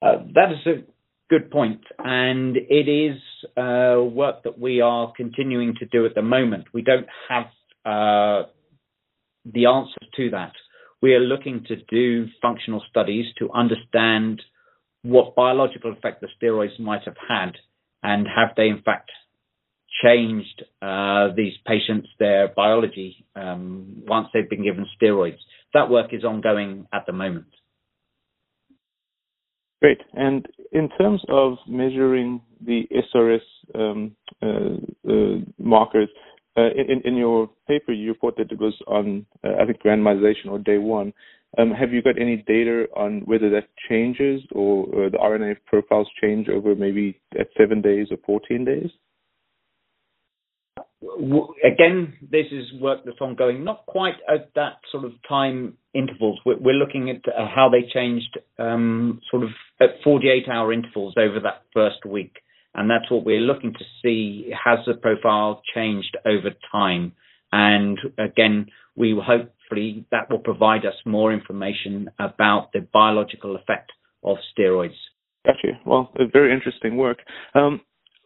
Uh, 0.01 0.17
that 0.33 0.51
is 0.51 0.67
a 0.67 0.83
good 1.29 1.49
point, 1.49 1.81
and 1.99 2.57
it 2.57 2.89
is 2.89 3.17
uh, 3.55 4.03
work 4.03 4.43
that 4.43 4.59
we 4.59 4.81
are 4.81 5.13
continuing 5.15 5.73
to 5.79 5.85
do 5.85 6.05
at 6.05 6.15
the 6.15 6.21
moment. 6.21 6.65
We 6.73 6.81
don't 6.81 7.07
have 7.29 7.45
uh, 7.85 8.49
the 9.45 9.67
answer 9.67 10.01
to 10.17 10.31
that. 10.31 10.51
We 11.05 11.13
are 11.13 11.19
looking 11.19 11.63
to 11.67 11.75
do 11.75 12.25
functional 12.41 12.81
studies 12.89 13.27
to 13.37 13.51
understand 13.51 14.41
what 15.03 15.35
biological 15.35 15.91
effect 15.91 16.19
the 16.19 16.27
steroids 16.35 16.79
might 16.79 17.03
have 17.05 17.17
had 17.29 17.51
and 18.01 18.25
have 18.25 18.55
they 18.57 18.69
in 18.69 18.81
fact 18.81 19.11
changed 20.03 20.63
uh, 20.81 21.27
these 21.37 21.53
patients 21.67 22.07
their 22.17 22.47
biology 22.47 23.23
um, 23.35 24.01
once 24.07 24.29
they've 24.33 24.49
been 24.49 24.63
given 24.63 24.87
steroids? 24.99 25.37
That 25.75 25.91
work 25.91 26.11
is 26.11 26.23
ongoing 26.23 26.87
at 26.91 27.05
the 27.05 27.13
moment. 27.13 27.53
Great. 29.83 30.01
And 30.13 30.47
in 30.71 30.89
terms 30.97 31.21
of 31.29 31.59
measuring 31.67 32.41
the 32.65 32.87
SRS 33.13 33.45
um, 33.75 34.15
uh, 34.41 34.47
uh, 35.07 35.37
markers, 35.59 36.09
uh, 36.57 36.69
in, 36.75 37.01
in, 37.03 37.15
your 37.15 37.49
paper, 37.67 37.91
you 37.91 38.09
report 38.09 38.37
that 38.37 38.51
it 38.51 38.59
was 38.59 38.73
on, 38.87 39.25
uh, 39.43 39.61
I 39.61 39.65
think, 39.65 39.83
randomization 39.83 40.47
or 40.49 40.59
day 40.59 40.77
one. 40.77 41.13
Um, 41.57 41.71
have 41.71 41.93
you 41.93 42.01
got 42.01 42.19
any 42.19 42.37
data 42.37 42.87
on 42.95 43.21
whether 43.25 43.49
that 43.51 43.69
changes 43.89 44.41
or, 44.51 44.85
or 44.87 45.09
the 45.09 45.17
RNA 45.17 45.57
profiles 45.65 46.07
change 46.21 46.49
over 46.49 46.75
maybe 46.75 47.19
at 47.39 47.47
seven 47.57 47.81
days 47.81 48.07
or 48.11 48.17
14 48.25 48.65
days? 48.65 48.89
Again, 51.63 52.13
this 52.21 52.47
is 52.51 52.81
work 52.81 53.01
that's 53.05 53.21
ongoing, 53.21 53.63
not 53.63 53.85
quite 53.85 54.15
at 54.33 54.49
that 54.55 54.77
sort 54.91 55.05
of 55.05 55.11
time 55.27 55.77
intervals. 55.93 56.39
We're, 56.45 56.57
we're 56.57 56.73
looking 56.73 57.09
at 57.09 57.21
uh, 57.27 57.47
how 57.53 57.69
they 57.69 57.87
changed 57.93 58.37
um, 58.57 59.21
sort 59.29 59.43
of 59.43 59.49
at 59.79 60.01
48 60.03 60.49
hour 60.49 60.73
intervals 60.73 61.13
over 61.17 61.39
that 61.41 61.63
first 61.73 62.05
week. 62.05 62.37
And 62.75 62.89
that's 62.89 63.09
what 63.09 63.25
we're 63.25 63.39
looking 63.39 63.73
to 63.73 63.85
see. 64.01 64.51
Has 64.63 64.79
the 64.85 64.95
profile 64.95 65.61
changed 65.73 66.17
over 66.25 66.49
time? 66.71 67.13
And 67.51 67.97
again, 68.17 68.67
we 68.95 69.19
hope 69.25 69.55
hopefully 69.65 70.05
that 70.11 70.29
will 70.29 70.39
provide 70.39 70.85
us 70.85 70.93
more 71.05 71.33
information 71.33 72.09
about 72.19 72.71
the 72.73 72.87
biological 72.93 73.55
effect 73.55 73.91
of 74.23 74.37
steroids. 74.57 74.95
Gotcha. 75.45 75.79
Well, 75.85 76.11
very 76.33 76.53
interesting 76.53 76.97
work. 76.97 77.19
Um, 77.53 77.81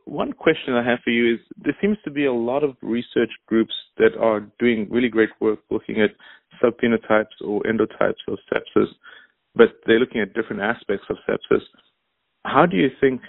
one 0.06 0.34
question 0.34 0.74
I 0.74 0.84
have 0.90 1.00
for 1.04 1.12
you 1.12 1.36
is 1.36 1.40
there 1.58 1.76
seems 1.82 1.98
to 2.04 2.12
be 2.12 2.26
a 2.26 2.34
lot 2.34 2.64
of 2.64 2.76
research 2.82 3.30
groups 3.46 3.74
that 3.98 4.18
are 4.20 4.48
doing 4.60 4.88
really 4.90 5.10
great 5.10 5.30
work 5.40 5.60
looking 5.70 6.02
at 6.02 6.12
subphenotypes 6.64 7.46
or 7.46 7.62
endotypes 7.64 8.24
of 8.28 8.40
sepsis, 8.52 8.88
but 9.56 9.70
they're 9.86 10.00
looking 10.00 10.22
at 10.22 10.34
different 10.34 10.62
aspects 10.62 11.06
of 11.10 11.18
sepsis. 11.30 11.62
How 12.46 12.66
do 12.66 12.78
you 12.78 12.90
think 13.00 13.22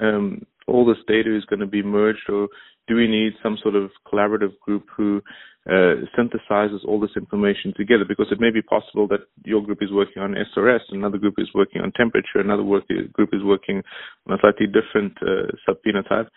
um, 0.00 0.46
all 0.68 0.84
this 0.84 1.02
data 1.06 1.34
is 1.36 1.44
going 1.46 1.60
to 1.60 1.66
be 1.66 1.82
merged, 1.82 2.28
or 2.28 2.48
do 2.86 2.94
we 2.96 3.06
need 3.06 3.32
some 3.42 3.58
sort 3.62 3.74
of 3.74 3.90
collaborative 4.06 4.58
group 4.60 4.84
who 4.96 5.20
uh, 5.66 6.04
synthesizes 6.16 6.84
all 6.86 7.00
this 7.00 7.16
information 7.16 7.72
together? 7.76 8.04
Because 8.08 8.28
it 8.30 8.40
may 8.40 8.50
be 8.50 8.62
possible 8.62 9.06
that 9.08 9.20
your 9.44 9.62
group 9.62 9.78
is 9.82 9.92
working 9.92 10.22
on 10.22 10.34
SRS, 10.56 10.80
another 10.90 11.18
group 11.18 11.34
is 11.38 11.48
working 11.54 11.82
on 11.82 11.92
temperature, 11.92 12.40
another 12.40 12.62
work, 12.62 12.84
group 13.12 13.30
is 13.32 13.42
working 13.42 13.82
on 14.26 14.34
a 14.34 14.38
slightly 14.40 14.66
different 14.66 15.16
uh, 15.22 15.52
subphenotype. 15.68 16.28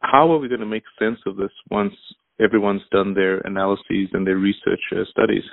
How 0.00 0.32
are 0.32 0.38
we 0.38 0.48
going 0.48 0.60
to 0.60 0.66
make 0.66 0.84
sense 0.98 1.18
of 1.26 1.36
this 1.36 1.52
once 1.70 1.94
everyone's 2.40 2.82
done 2.90 3.14
their 3.14 3.38
analyses 3.38 4.08
and 4.12 4.26
their 4.26 4.38
research 4.38 4.80
uh, 4.92 5.04
studies? 5.10 5.44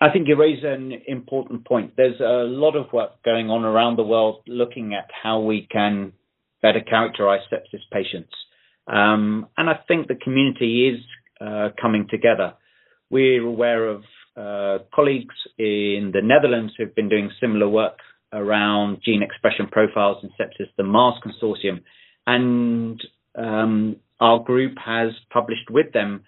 I 0.00 0.10
think 0.10 0.28
you 0.28 0.36
raise 0.36 0.62
an 0.62 0.92
important 1.08 1.66
point. 1.66 1.94
There's 1.96 2.20
a 2.20 2.44
lot 2.46 2.76
of 2.76 2.92
work 2.92 3.22
going 3.24 3.50
on 3.50 3.64
around 3.64 3.96
the 3.96 4.04
world 4.04 4.42
looking 4.46 4.94
at 4.94 5.10
how 5.10 5.40
we 5.40 5.66
can 5.72 6.12
better 6.62 6.80
characterize 6.80 7.40
sepsis 7.52 7.80
patients. 7.92 8.32
Um, 8.86 9.48
and 9.56 9.68
I 9.68 9.78
think 9.86 10.08
the 10.08 10.14
community 10.14 10.88
is 10.88 11.00
uh, 11.40 11.68
coming 11.80 12.06
together. 12.10 12.54
We're 13.10 13.46
aware 13.46 13.88
of 13.88 14.02
uh, 14.36 14.84
colleagues 14.94 15.34
in 15.58 16.10
the 16.12 16.20
Netherlands 16.22 16.72
who've 16.76 16.94
been 16.94 17.08
doing 17.08 17.30
similar 17.40 17.68
work 17.68 17.98
around 18.32 18.98
gene 19.04 19.22
expression 19.22 19.66
profiles 19.70 20.22
in 20.22 20.30
sepsis, 20.30 20.68
the 20.76 20.84
MARS 20.84 21.14
consortium, 21.24 21.82
and 22.26 23.00
um, 23.36 23.96
our 24.20 24.38
group 24.40 24.74
has 24.84 25.12
published 25.30 25.70
with 25.70 25.92
them 25.92 26.24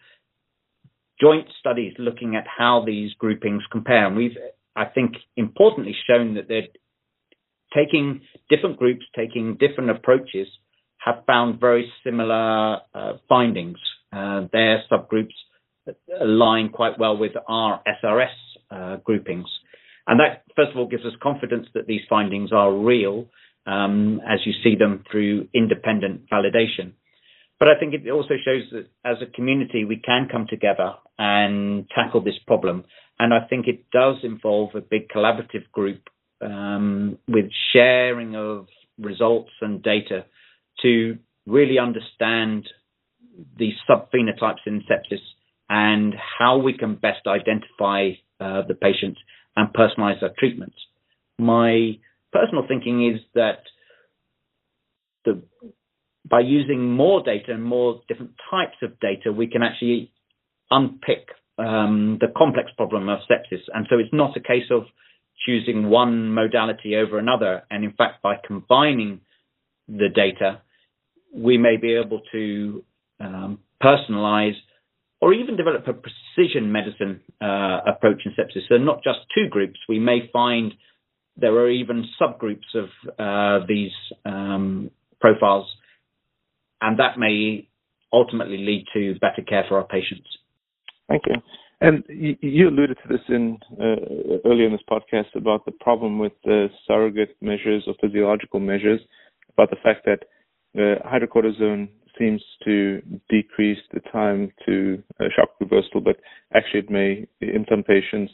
joint 1.20 1.46
studies 1.58 1.92
looking 1.98 2.34
at 2.36 2.44
how 2.46 2.82
these 2.84 3.12
groupings 3.14 3.62
compare. 3.70 4.06
And 4.06 4.16
we've, 4.16 4.36
I 4.74 4.86
think, 4.86 5.16
importantly 5.36 5.94
shown 6.08 6.34
that 6.34 6.48
they're 6.48 6.68
taking 7.74 8.20
different 8.48 8.78
groups, 8.78 9.04
taking 9.16 9.56
different 9.58 9.90
approaches, 9.90 10.46
have 10.98 11.24
found 11.26 11.60
very 11.60 11.90
similar 12.04 12.78
uh, 12.94 13.12
findings. 13.28 13.78
Uh, 14.12 14.42
their 14.52 14.82
subgroups 14.90 15.34
align 16.20 16.68
quite 16.68 16.98
well 16.98 17.16
with 17.16 17.32
our 17.48 17.82
SRS 18.04 18.26
uh, 18.70 18.96
groupings. 18.98 19.46
And 20.06 20.20
that, 20.20 20.44
first 20.56 20.72
of 20.72 20.76
all, 20.76 20.88
gives 20.88 21.04
us 21.04 21.12
confidence 21.22 21.66
that 21.74 21.86
these 21.86 22.02
findings 22.08 22.52
are 22.52 22.72
real 22.72 23.26
um, 23.66 24.20
as 24.28 24.40
you 24.44 24.52
see 24.64 24.76
them 24.76 25.04
through 25.10 25.48
independent 25.54 26.28
validation. 26.30 26.92
But 27.58 27.68
I 27.68 27.78
think 27.78 27.94
it 27.94 28.10
also 28.10 28.34
shows 28.42 28.64
that 28.72 28.86
as 29.04 29.18
a 29.22 29.30
community, 29.30 29.84
we 29.84 29.96
can 29.96 30.28
come 30.30 30.46
together 30.48 30.94
and 31.18 31.86
tackle 31.94 32.22
this 32.22 32.38
problem. 32.46 32.84
And 33.18 33.34
I 33.34 33.46
think 33.48 33.66
it 33.68 33.90
does 33.92 34.16
involve 34.22 34.70
a 34.74 34.80
big 34.80 35.08
collaborative 35.08 35.70
group 35.70 36.00
um, 36.40 37.18
with 37.28 37.46
sharing 37.72 38.36
of 38.36 38.66
results 38.98 39.50
and 39.60 39.82
data 39.82 40.24
to 40.82 41.18
really 41.46 41.78
understand 41.78 42.68
the 43.58 43.70
subphenotypes 43.88 44.66
in 44.66 44.82
sepsis 44.82 45.20
and 45.68 46.14
how 46.38 46.58
we 46.58 46.76
can 46.76 46.94
best 46.94 47.26
identify 47.26 48.10
uh, 48.40 48.62
the 48.66 48.74
patients 48.74 49.20
and 49.56 49.68
personalize 49.72 50.22
our 50.22 50.30
treatments. 50.38 50.76
My 51.38 51.98
personal 52.32 52.64
thinking 52.66 53.12
is 53.14 53.20
that 53.34 53.62
the, 55.24 55.42
by 56.28 56.40
using 56.40 56.90
more 56.90 57.22
data 57.22 57.52
and 57.52 57.62
more 57.62 58.00
different 58.08 58.32
types 58.50 58.76
of 58.82 58.98
data, 59.00 59.32
we 59.32 59.46
can 59.46 59.62
actually 59.62 60.12
unpick 60.70 61.28
um, 61.58 62.18
the 62.20 62.28
complex 62.36 62.70
problem 62.76 63.08
of 63.08 63.20
sepsis. 63.30 63.62
And 63.72 63.86
so 63.90 63.98
it's 63.98 64.12
not 64.12 64.36
a 64.36 64.40
case 64.40 64.70
of 64.70 64.84
choosing 65.44 65.88
one 65.88 66.32
modality 66.32 66.96
over 66.96 67.18
another. 67.18 67.62
And 67.70 67.84
in 67.84 67.92
fact, 67.92 68.22
by 68.22 68.36
combining 68.46 69.20
the 69.88 70.08
data, 70.14 70.62
we 71.34 71.58
may 71.58 71.76
be 71.76 71.94
able 71.94 72.22
to 72.32 72.84
um, 73.20 73.58
personalize 73.82 74.56
or 75.20 75.34
even 75.34 75.56
develop 75.56 75.86
a 75.86 75.92
precision 75.92 76.72
medicine 76.72 77.20
uh, 77.42 77.80
approach 77.86 78.22
in 78.24 78.32
sepsis. 78.32 78.62
So 78.68 78.76
not 78.76 79.02
just 79.04 79.18
two 79.34 79.48
groups, 79.48 79.78
we 79.88 79.98
may 79.98 80.30
find 80.32 80.72
there 81.36 81.52
are 81.52 81.70
even 81.70 82.06
subgroups 82.20 82.74
of 82.74 82.88
uh, 83.18 83.66
these 83.66 83.92
um, 84.24 84.90
profiles, 85.20 85.66
and 86.80 86.98
that 86.98 87.18
may 87.18 87.68
ultimately 88.12 88.58
lead 88.58 88.86
to 88.94 89.18
better 89.20 89.42
care 89.46 89.64
for 89.68 89.76
our 89.76 89.86
patients. 89.86 90.28
Thank 91.08 91.22
you. 91.26 91.34
And 91.82 92.04
you 92.08 92.68
alluded 92.68 92.98
to 93.02 93.08
this 93.08 93.24
in 93.28 93.58
uh, 93.80 94.48
earlier 94.48 94.66
in 94.66 94.72
this 94.72 94.82
podcast 94.90 95.34
about 95.34 95.64
the 95.64 95.72
problem 95.72 96.18
with 96.18 96.32
the 96.44 96.68
surrogate 96.86 97.36
measures 97.40 97.84
or 97.86 97.94
physiological 98.00 98.60
measures, 98.60 99.00
about 99.54 99.70
the 99.70 99.76
fact 99.82 100.04
that 100.04 100.24
uh, 100.76 100.98
hydrocortisone 101.08 101.88
seems 102.18 102.42
to 102.64 103.00
decrease 103.30 103.78
the 103.94 104.00
time 104.12 104.52
to 104.66 105.02
uh, 105.20 105.24
shock 105.34 105.50
reversal, 105.58 106.02
but 106.02 106.16
actually 106.54 106.80
it 106.80 106.90
may, 106.90 107.26
in 107.40 107.64
some 107.70 107.82
patients, 107.82 108.32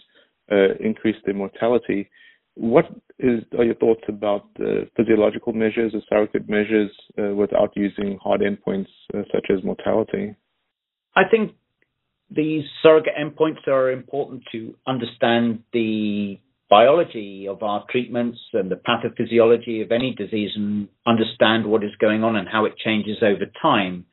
uh, 0.51 0.75
increase 0.81 1.17
their 1.25 1.35
mortality. 1.35 2.11
What 2.55 2.87
is, 3.19 3.45
are 3.57 3.65
your 3.65 3.75
thoughts 3.77 4.03
about 4.09 4.49
physiological 4.97 5.53
measures 5.53 5.93
or 5.95 6.01
surrogate 6.09 6.49
measures 6.49 6.91
uh, 7.19 7.35
without 7.35 7.73
using 7.77 8.19
hard 8.23 8.41
endpoints 8.41 8.89
uh, 9.15 9.23
such 9.33 9.47
as 9.51 9.63
mortality? 9.63 10.35
I 11.15 11.23
think 11.31 11.53
these 12.31 12.65
surrogate 12.83 13.15
endpoints 13.19 13.67
are 13.69 13.91
important 13.91 14.43
to 14.53 14.75
understand 14.87 15.63
the 15.73 16.39
biology 16.69 17.47
of 17.49 17.63
our 17.63 17.85
treatments 17.91 18.39
and 18.53 18.71
the 18.71 18.77
pathophysiology 18.77 19.85
of 19.85 19.93
any 19.93 20.15
disease 20.15 20.51
and 20.57 20.89
understand 21.07 21.65
what 21.65 21.85
is 21.85 21.95
going 22.01 22.25
on 22.25 22.35
and 22.37 22.49
how 22.49 22.65
it 22.65 22.77
changes 22.85 23.19
over 23.23 23.47
time. 23.63 24.05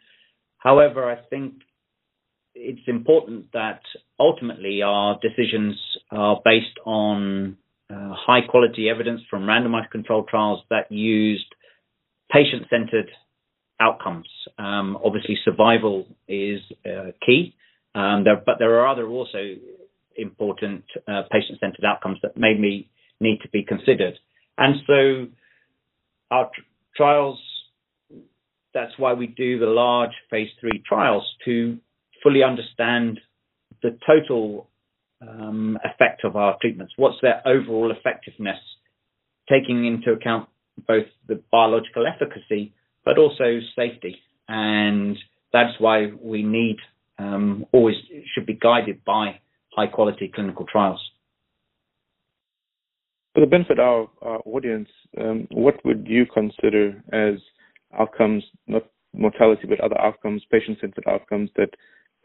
However, 0.57 1.09
I 1.09 1.17
think 1.29 1.55
it's 2.55 2.87
important 2.87 3.51
that 3.53 3.81
ultimately 4.19 4.81
our 4.83 5.19
decisions 5.21 5.75
are 6.11 6.39
based 6.45 6.77
on 6.85 7.57
uh, 7.89 8.13
high 8.13 8.41
quality 8.47 8.89
evidence 8.89 9.21
from 9.29 9.43
randomized 9.43 9.89
controlled 9.91 10.27
trials 10.27 10.61
that 10.69 10.91
used 10.91 11.45
patient 12.31 12.63
centered 12.69 13.09
outcomes. 13.79 14.27
Um, 14.57 14.97
obviously, 15.03 15.37
survival 15.43 16.05
is 16.27 16.59
uh, 16.85 17.11
key, 17.25 17.55
um, 17.95 18.23
there, 18.23 18.41
but 18.43 18.55
there 18.59 18.79
are 18.79 18.87
other 18.87 19.07
also 19.07 19.55
important 20.15 20.83
uh, 21.07 21.23
patient 21.31 21.59
centered 21.59 21.85
outcomes 21.85 22.19
that 22.23 22.37
maybe 22.37 22.89
need 23.19 23.39
to 23.41 23.49
be 23.49 23.63
considered. 23.63 24.17
And 24.57 24.75
so, 24.85 25.27
our 26.31 26.45
tr- 26.53 26.61
trials, 26.95 27.39
that's 28.73 28.93
why 28.97 29.13
we 29.13 29.27
do 29.27 29.59
the 29.59 29.65
large 29.65 30.11
phase 30.29 30.49
three 30.59 30.81
trials 30.87 31.23
to 31.45 31.77
fully 32.23 32.43
understand 32.43 33.19
the 33.81 33.97
total 34.07 34.69
um, 35.21 35.77
effect 35.83 36.23
of 36.23 36.35
our 36.35 36.57
treatments? 36.61 36.93
What's 36.97 37.17
their 37.21 37.41
overall 37.45 37.91
effectiveness, 37.91 38.59
taking 39.49 39.85
into 39.85 40.11
account 40.11 40.49
both 40.87 41.05
the 41.27 41.41
biological 41.51 42.05
efficacy 42.07 42.73
but 43.05 43.17
also 43.17 43.59
safety? 43.75 44.17
And 44.47 45.17
that's 45.51 45.73
why 45.79 46.11
we 46.21 46.43
need 46.43 46.77
um, 47.23 47.65
always 47.71 47.95
should 48.33 48.45
be 48.45 48.53
guided 48.53 49.03
by 49.05 49.39
high 49.75 49.87
quality 49.87 50.31
clinical 50.33 50.65
trials. 50.65 51.01
For 53.33 53.39
the 53.41 53.47
benefit 53.47 53.79
of 53.79 54.09
our 54.21 54.41
audience, 54.45 54.89
um, 55.19 55.47
what 55.51 55.83
would 55.85 56.05
you 56.07 56.25
consider 56.31 57.03
as 57.11 57.35
outcomes, 57.97 58.43
not 58.67 58.83
mortality, 59.13 59.63
but 59.67 59.79
other 59.79 59.99
outcomes, 59.99 60.43
patient 60.51 60.77
centered 60.81 61.05
outcomes 61.07 61.49
that 61.55 61.69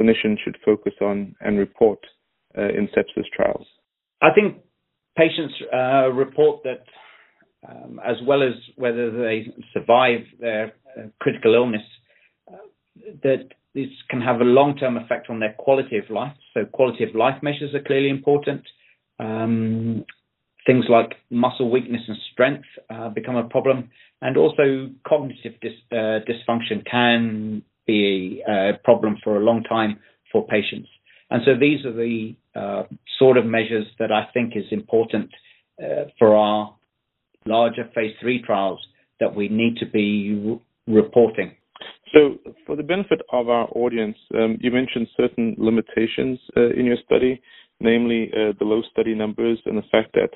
clinicians 0.00 0.36
should 0.44 0.56
focus 0.64 0.92
on 1.00 1.34
and 1.40 1.58
report 1.58 1.98
uh, 2.56 2.68
in 2.68 2.88
sepsis 2.88 3.24
trials? 3.34 3.66
I 4.20 4.28
think 4.34 4.58
patients 5.16 5.54
uh, 5.72 6.10
report 6.12 6.62
that, 6.64 6.84
um, 7.68 8.00
as 8.04 8.16
well 8.26 8.42
as 8.42 8.54
whether 8.76 9.10
they 9.10 9.46
survive 9.72 10.20
their 10.40 10.74
uh, 10.96 11.02
critical 11.20 11.54
illness, 11.54 11.82
uh, 12.52 12.56
that 13.22 13.48
this 13.78 13.92
can 14.10 14.20
have 14.20 14.40
a 14.40 14.44
long-term 14.58 14.96
effect 14.96 15.30
on 15.30 15.38
their 15.40 15.54
quality 15.66 15.98
of 15.98 16.08
life. 16.10 16.36
So 16.52 16.64
quality 16.64 17.04
of 17.04 17.14
life 17.14 17.38
measures 17.42 17.74
are 17.74 17.82
clearly 17.82 18.10
important. 18.10 18.62
Um, 19.20 20.04
things 20.66 20.86
like 20.88 21.10
muscle 21.30 21.70
weakness 21.70 22.02
and 22.08 22.16
strength 22.32 22.68
uh, 22.90 23.08
become 23.10 23.36
a 23.36 23.48
problem, 23.48 23.90
and 24.20 24.36
also 24.36 24.90
cognitive 25.06 25.54
dis, 25.62 25.72
uh, 25.92 26.18
dysfunction 26.28 26.78
can 26.90 27.62
be 27.86 28.42
a 28.46 28.72
problem 28.84 29.16
for 29.22 29.36
a 29.36 29.44
long 29.48 29.62
time 29.62 29.92
for 30.30 30.46
patients. 30.46 30.88
And 31.30 31.42
so 31.44 31.52
these 31.58 31.84
are 31.86 31.92
the 31.92 32.34
uh, 32.54 32.82
sort 33.18 33.36
of 33.36 33.44
measures 33.46 33.86
that 34.00 34.10
I 34.10 34.22
think 34.34 34.56
is 34.56 34.64
important 34.70 35.30
uh, 35.82 36.04
for 36.18 36.34
our 36.36 36.74
larger 37.46 37.88
phase 37.94 38.14
three 38.20 38.42
trials 38.42 38.80
that 39.20 39.34
we 39.34 39.48
need 39.48 39.76
to 39.78 39.86
be 39.86 40.58
reporting. 40.86 41.50
So, 42.12 42.38
for 42.66 42.76
the 42.76 42.82
benefit 42.82 43.20
of 43.32 43.48
our 43.48 43.68
audience, 43.74 44.16
um, 44.34 44.56
you 44.60 44.70
mentioned 44.70 45.08
certain 45.16 45.54
limitations 45.58 46.38
uh, 46.56 46.70
in 46.70 46.86
your 46.86 46.96
study, 47.04 47.40
namely 47.80 48.30
uh, 48.32 48.52
the 48.58 48.64
low 48.64 48.82
study 48.90 49.14
numbers 49.14 49.58
and 49.66 49.76
the 49.76 49.82
fact 49.90 50.14
that 50.14 50.30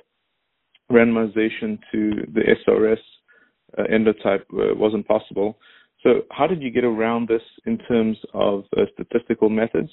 randomization 0.90 1.78
to 1.90 2.26
the 2.34 2.42
SRS 2.66 2.98
uh, 3.78 3.84
endotype 3.90 4.42
uh, 4.52 4.74
wasn't 4.74 5.06
possible. 5.08 5.58
So, 6.02 6.22
how 6.30 6.46
did 6.46 6.60
you 6.60 6.70
get 6.70 6.84
around 6.84 7.28
this 7.28 7.42
in 7.64 7.78
terms 7.78 8.18
of 8.34 8.64
uh, 8.76 8.82
statistical 8.94 9.48
methods? 9.48 9.90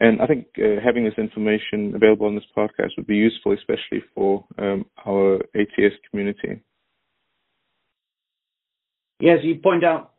And 0.00 0.20
I 0.22 0.26
think 0.26 0.46
uh, 0.58 0.80
having 0.82 1.04
this 1.04 1.18
information 1.18 1.92
available 1.94 2.26
on 2.26 2.34
this 2.34 2.44
podcast 2.56 2.90
would 2.96 3.06
be 3.06 3.16
useful, 3.16 3.52
especially 3.52 4.02
for 4.14 4.44
um, 4.58 4.86
our 5.06 5.36
ATS 5.54 5.94
community. 6.10 6.62
Yes, 9.20 9.40
you 9.42 9.56
point 9.56 9.84
out 9.84 10.12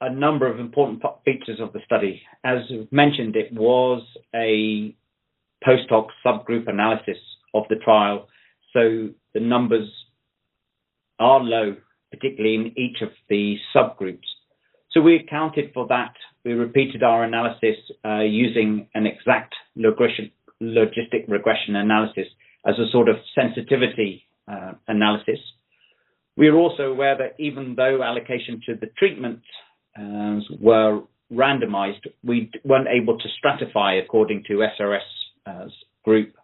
a 0.00 0.12
number 0.12 0.50
of 0.50 0.60
important 0.60 1.02
features 1.24 1.58
of 1.60 1.72
the 1.72 1.80
study. 1.84 2.22
As 2.44 2.58
mentioned, 2.90 3.36
it 3.36 3.52
was 3.52 4.02
a 4.34 4.94
post 5.64 5.88
hoc 5.88 6.08
subgroup 6.24 6.68
analysis 6.68 7.18
of 7.54 7.64
the 7.68 7.76
trial, 7.76 8.28
so 8.72 9.08
the 9.34 9.40
numbers 9.40 9.88
are 11.18 11.40
low, 11.40 11.76
particularly 12.10 12.54
in 12.54 12.78
each 12.78 13.02
of 13.02 13.10
the 13.28 13.56
subgroups. 13.74 14.26
So 14.92 15.00
we 15.00 15.16
accounted 15.16 15.72
for 15.74 15.86
that. 15.88 16.14
We 16.44 16.52
repeated 16.52 17.02
our 17.02 17.24
analysis 17.24 17.76
uh, 18.04 18.20
using 18.20 18.88
an 18.94 19.06
exact 19.06 19.54
logistic 19.76 20.32
regression 21.28 21.76
analysis 21.76 22.26
as 22.66 22.74
a 22.78 22.90
sort 22.90 23.08
of 23.08 23.16
sensitivity 23.34 24.24
uh, 24.50 24.72
analysis. 24.86 25.38
We 26.36 26.48
are 26.48 26.56
also 26.56 26.84
aware 26.84 27.18
that 27.18 27.34
even 27.38 27.74
though 27.76 28.02
allocation 28.02 28.62
to 28.66 28.76
the 28.76 28.86
treatment 28.96 29.40
uh, 29.98 30.40
were 30.60 31.02
randomized, 31.32 32.06
we 32.24 32.50
weren't 32.64 32.88
able 32.88 33.18
to 33.18 33.28
stratify 33.38 34.02
according 34.02 34.44
to 34.48 34.64
SRS 34.80 35.70
group 36.04 36.34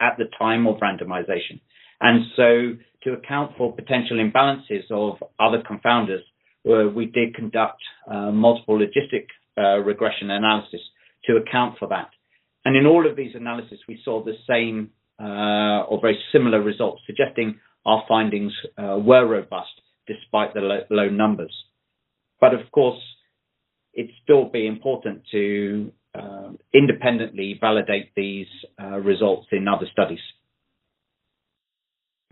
at 0.00 0.16
the 0.18 0.24
time 0.38 0.66
of 0.66 0.76
randomization. 0.76 1.60
And 2.00 2.24
so 2.36 2.72
to 3.02 3.12
account 3.12 3.52
for 3.56 3.74
potential 3.74 4.16
imbalances 4.16 4.90
of 4.90 5.22
other 5.38 5.62
confounders, 5.62 6.22
where 6.62 6.88
we 6.88 7.06
did 7.06 7.34
conduct 7.34 7.80
uh, 8.10 8.30
multiple 8.30 8.78
logistic 8.78 9.26
uh, 9.56 9.78
regression 9.78 10.30
analysis 10.30 10.80
to 11.24 11.36
account 11.36 11.78
for 11.78 11.88
that. 11.88 12.10
And 12.64 12.76
in 12.76 12.86
all 12.86 13.08
of 13.08 13.16
these 13.16 13.34
analyses, 13.34 13.78
we 13.88 14.00
saw 14.04 14.22
the 14.22 14.34
same 14.48 14.90
uh, 15.18 15.84
or 15.84 16.00
very 16.00 16.18
similar 16.32 16.62
results, 16.62 17.02
suggesting 17.06 17.58
our 17.86 18.04
findings 18.08 18.52
uh, 18.76 18.98
were 18.98 19.26
robust 19.26 19.70
despite 20.06 20.54
the 20.54 20.60
low, 20.60 20.80
low, 20.90 21.08
numbers. 21.08 21.54
But 22.40 22.54
of 22.54 22.70
course, 22.72 23.00
it'd 23.92 24.10
still 24.22 24.48
be 24.48 24.66
important 24.66 25.22
to 25.30 25.92
uh, 26.14 26.50
independently 26.72 27.58
validate 27.60 28.12
these 28.16 28.46
uh, 28.82 28.98
results 28.98 29.48
in 29.52 29.68
other 29.68 29.86
studies. 29.92 30.20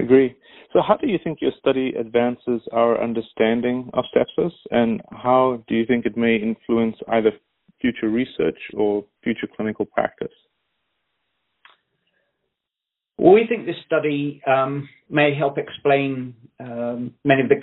Agree. 0.01 0.37
So, 0.73 0.81
how 0.87 0.97
do 0.97 1.09
you 1.09 1.19
think 1.23 1.39
your 1.41 1.53
study 1.59 1.93
advances 1.99 2.61
our 2.73 3.03
understanding 3.03 3.91
of 3.95 4.05
sepsis, 4.15 4.53
and 4.71 5.01
how 5.11 5.63
do 5.67 5.75
you 5.75 5.85
think 5.87 6.07
it 6.07 6.17
may 6.17 6.37
influence 6.37 6.97
either 7.09 7.33
future 7.81 8.09
research 8.09 8.59
or 8.75 9.05
future 9.23 9.49
clinical 9.57 9.87
practice? 9.87 10.33
Well, 13.17 13.33
we 13.33 13.47
think 13.49 13.67
this 13.67 13.77
study 13.85 14.41
um, 14.47 14.89
may 15.11 15.35
help 15.35 15.59
explain 15.59 16.35
um, 16.61 17.15
many 17.25 17.43
of 17.43 17.49
the 17.49 17.57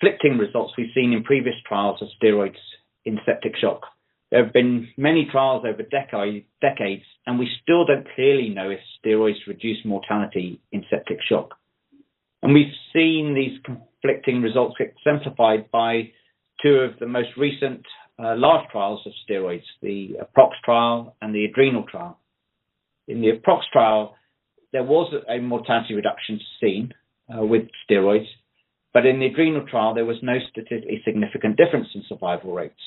conflicting 0.00 0.38
results 0.38 0.74
we've 0.76 0.92
seen 0.94 1.12
in 1.12 1.22
previous 1.22 1.54
trials 1.66 2.00
of 2.02 2.08
steroids 2.22 2.56
in 3.04 3.18
septic 3.24 3.52
shock. 3.60 3.82
There 4.30 4.42
have 4.42 4.52
been 4.52 4.88
many 4.96 5.28
trials 5.30 5.64
over 5.66 5.82
decades, 5.82 7.04
and 7.26 7.38
we 7.38 7.48
still 7.62 7.84
don't 7.84 8.06
clearly 8.14 8.48
know 8.48 8.70
if 8.70 8.80
steroids 9.04 9.46
reduce 9.46 9.78
mortality 9.84 10.60
in 10.72 10.84
septic 10.90 11.18
shock. 11.28 11.54
And 12.42 12.52
we've 12.52 12.72
seen 12.92 13.34
these 13.34 13.58
conflicting 13.64 14.42
results 14.42 14.76
exemplified 14.80 15.70
by 15.70 16.10
two 16.62 16.74
of 16.76 16.98
the 16.98 17.06
most 17.06 17.30
recent 17.36 17.82
uh, 18.18 18.34
large 18.36 18.68
trials 18.70 19.00
of 19.06 19.12
steroids, 19.28 19.62
the 19.82 20.16
APROCCHSS 20.20 20.60
trial 20.64 21.16
and 21.20 21.34
the 21.34 21.44
adrenal 21.44 21.84
trial. 21.84 22.18
In 23.08 23.20
the 23.20 23.28
APROCCHSS 23.28 23.70
trial, 23.72 24.16
there 24.72 24.82
was 24.82 25.12
a 25.28 25.38
mortality 25.38 25.94
reduction 25.94 26.40
seen 26.60 26.92
uh, 27.32 27.44
with 27.44 27.68
steroids, 27.88 28.26
but 28.96 29.04
in 29.04 29.20
the 29.20 29.26
adrenal 29.26 29.66
trial, 29.66 29.92
there 29.92 30.06
was 30.06 30.16
no 30.22 30.38
statistically 30.50 31.02
significant 31.04 31.58
difference 31.58 31.88
in 31.94 32.02
survival 32.08 32.54
rates. 32.54 32.80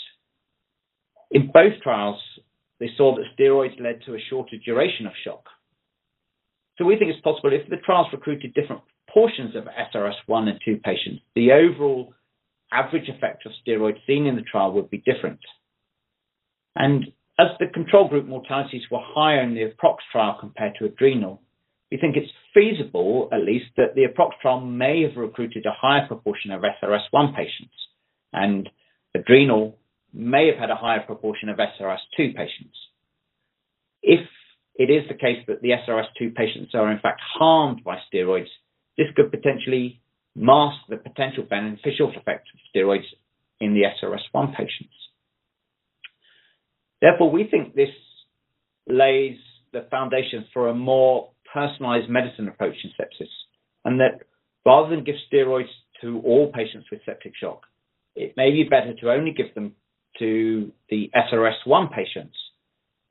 In 1.30 1.52
both 1.54 1.74
trials, 1.84 2.20
they 2.80 2.90
saw 2.98 3.16
that 3.16 3.26
steroids 3.38 3.80
led 3.80 4.02
to 4.08 4.16
a 4.16 4.26
shorter 4.28 4.56
duration 4.66 5.06
of 5.06 5.14
shock. 5.24 5.44
So 6.80 6.86
we 6.86 6.98
think 6.98 7.12
it's 7.12 7.22
possible 7.22 7.52
if 7.54 7.70
the 7.70 7.78
trials 7.86 8.08
recruited 8.12 8.56
different 8.56 8.82
portions 9.14 9.56
of 9.56 9.66
SRS1 9.66 10.50
and 10.50 10.60
2 10.66 10.78
patients, 10.84 11.22
the 11.36 11.52
overall 11.52 12.12
average 12.74 13.08
effect 13.08 13.46
of 13.46 13.52
steroids 13.64 14.04
seen 14.08 14.26
in 14.26 14.36
the 14.36 14.42
trial 14.42 14.74
would 14.74 14.90
be 14.90 15.04
different. 15.06 15.42
And 16.76 17.06
as 17.40 17.50
the 17.60 17.68
control 17.68 18.10
group 18.10 18.26
mortalities 18.26 18.90
were 18.90 18.98
higher 19.00 19.44
in 19.44 19.54
the 19.54 19.62
APROCCHSS 19.62 20.12
trial 20.12 20.38
compared 20.40 20.74
to 20.80 20.86
adrenal, 20.86 21.44
we 21.92 21.98
think 21.98 22.16
it's 22.16 22.32
feasible, 22.54 23.30
at 23.32 23.44
least, 23.44 23.66
that 23.78 23.96
the 23.96 24.04
APROCCHSS 24.04 24.42
trial 24.42 24.62
may 24.62 25.04
have 25.04 25.18
recruited 25.18 25.66
a 25.66 25.72
higher 25.76 26.08
proportion 26.08 26.52
of 26.52 26.62
SRS1 26.62 27.36
patients, 27.36 27.74
and 28.32 28.70
adrenal 29.16 29.78
may 30.14 30.48
have 30.48 30.58
had 30.58 30.70
a 30.70 30.76
higher 30.76 31.02
proportion 31.02 31.50
of 31.50 31.58
SRS2 31.58 32.36
patients. 32.36 32.78
If 34.02 34.28
it 34.76 34.90
is 34.90 35.08
the 35.08 35.16
case 35.16 35.44
that 35.48 35.62
the 35.62 35.70
SRS2 35.70 36.36
patients 36.36 36.74
are 36.74 36.92
in 36.92 37.00
fact 37.00 37.22
harmed 37.38 37.84
by 37.84 37.98
steroids, 38.12 38.48
this 38.98 39.08
could 39.16 39.32
potentially 39.32 40.00
mask 40.36 40.78
the 40.90 40.98
potential 40.98 41.44
beneficial 41.44 42.10
effect 42.10 42.48
of 42.54 42.60
steroids 42.74 43.06
in 43.60 43.74
the 43.74 43.82
SRS1 43.82 44.56
patients. 44.56 44.94
Therefore, 47.02 47.32
we 47.32 47.48
think 47.50 47.76
this 47.76 47.90
lays 48.88 49.38
the 49.72 49.88
foundation 49.92 50.46
for 50.54 50.70
a 50.70 50.74
more 50.74 51.30
personalized 51.54 52.10
medicine 52.10 52.48
approach 52.48 52.76
in 52.84 52.92
sepsis, 52.92 53.30
and 53.86 54.00
that 54.00 54.22
rather 54.66 54.90
than 54.90 55.04
give 55.04 55.16
steroids 55.32 55.70
to 56.02 56.22
all 56.26 56.52
patients 56.52 56.88
with 56.92 57.02
septic 57.06 57.34
shock, 57.40 57.64
it 58.16 58.34
may 58.38 58.52
be 58.52 58.64
better 58.64 58.94
to 58.94 59.12
only 59.12 59.32
give 59.32 59.54
them 59.56 59.74
to 60.20 60.72
the 60.90 61.10
SRS1 61.16 61.94
patients 61.94 62.36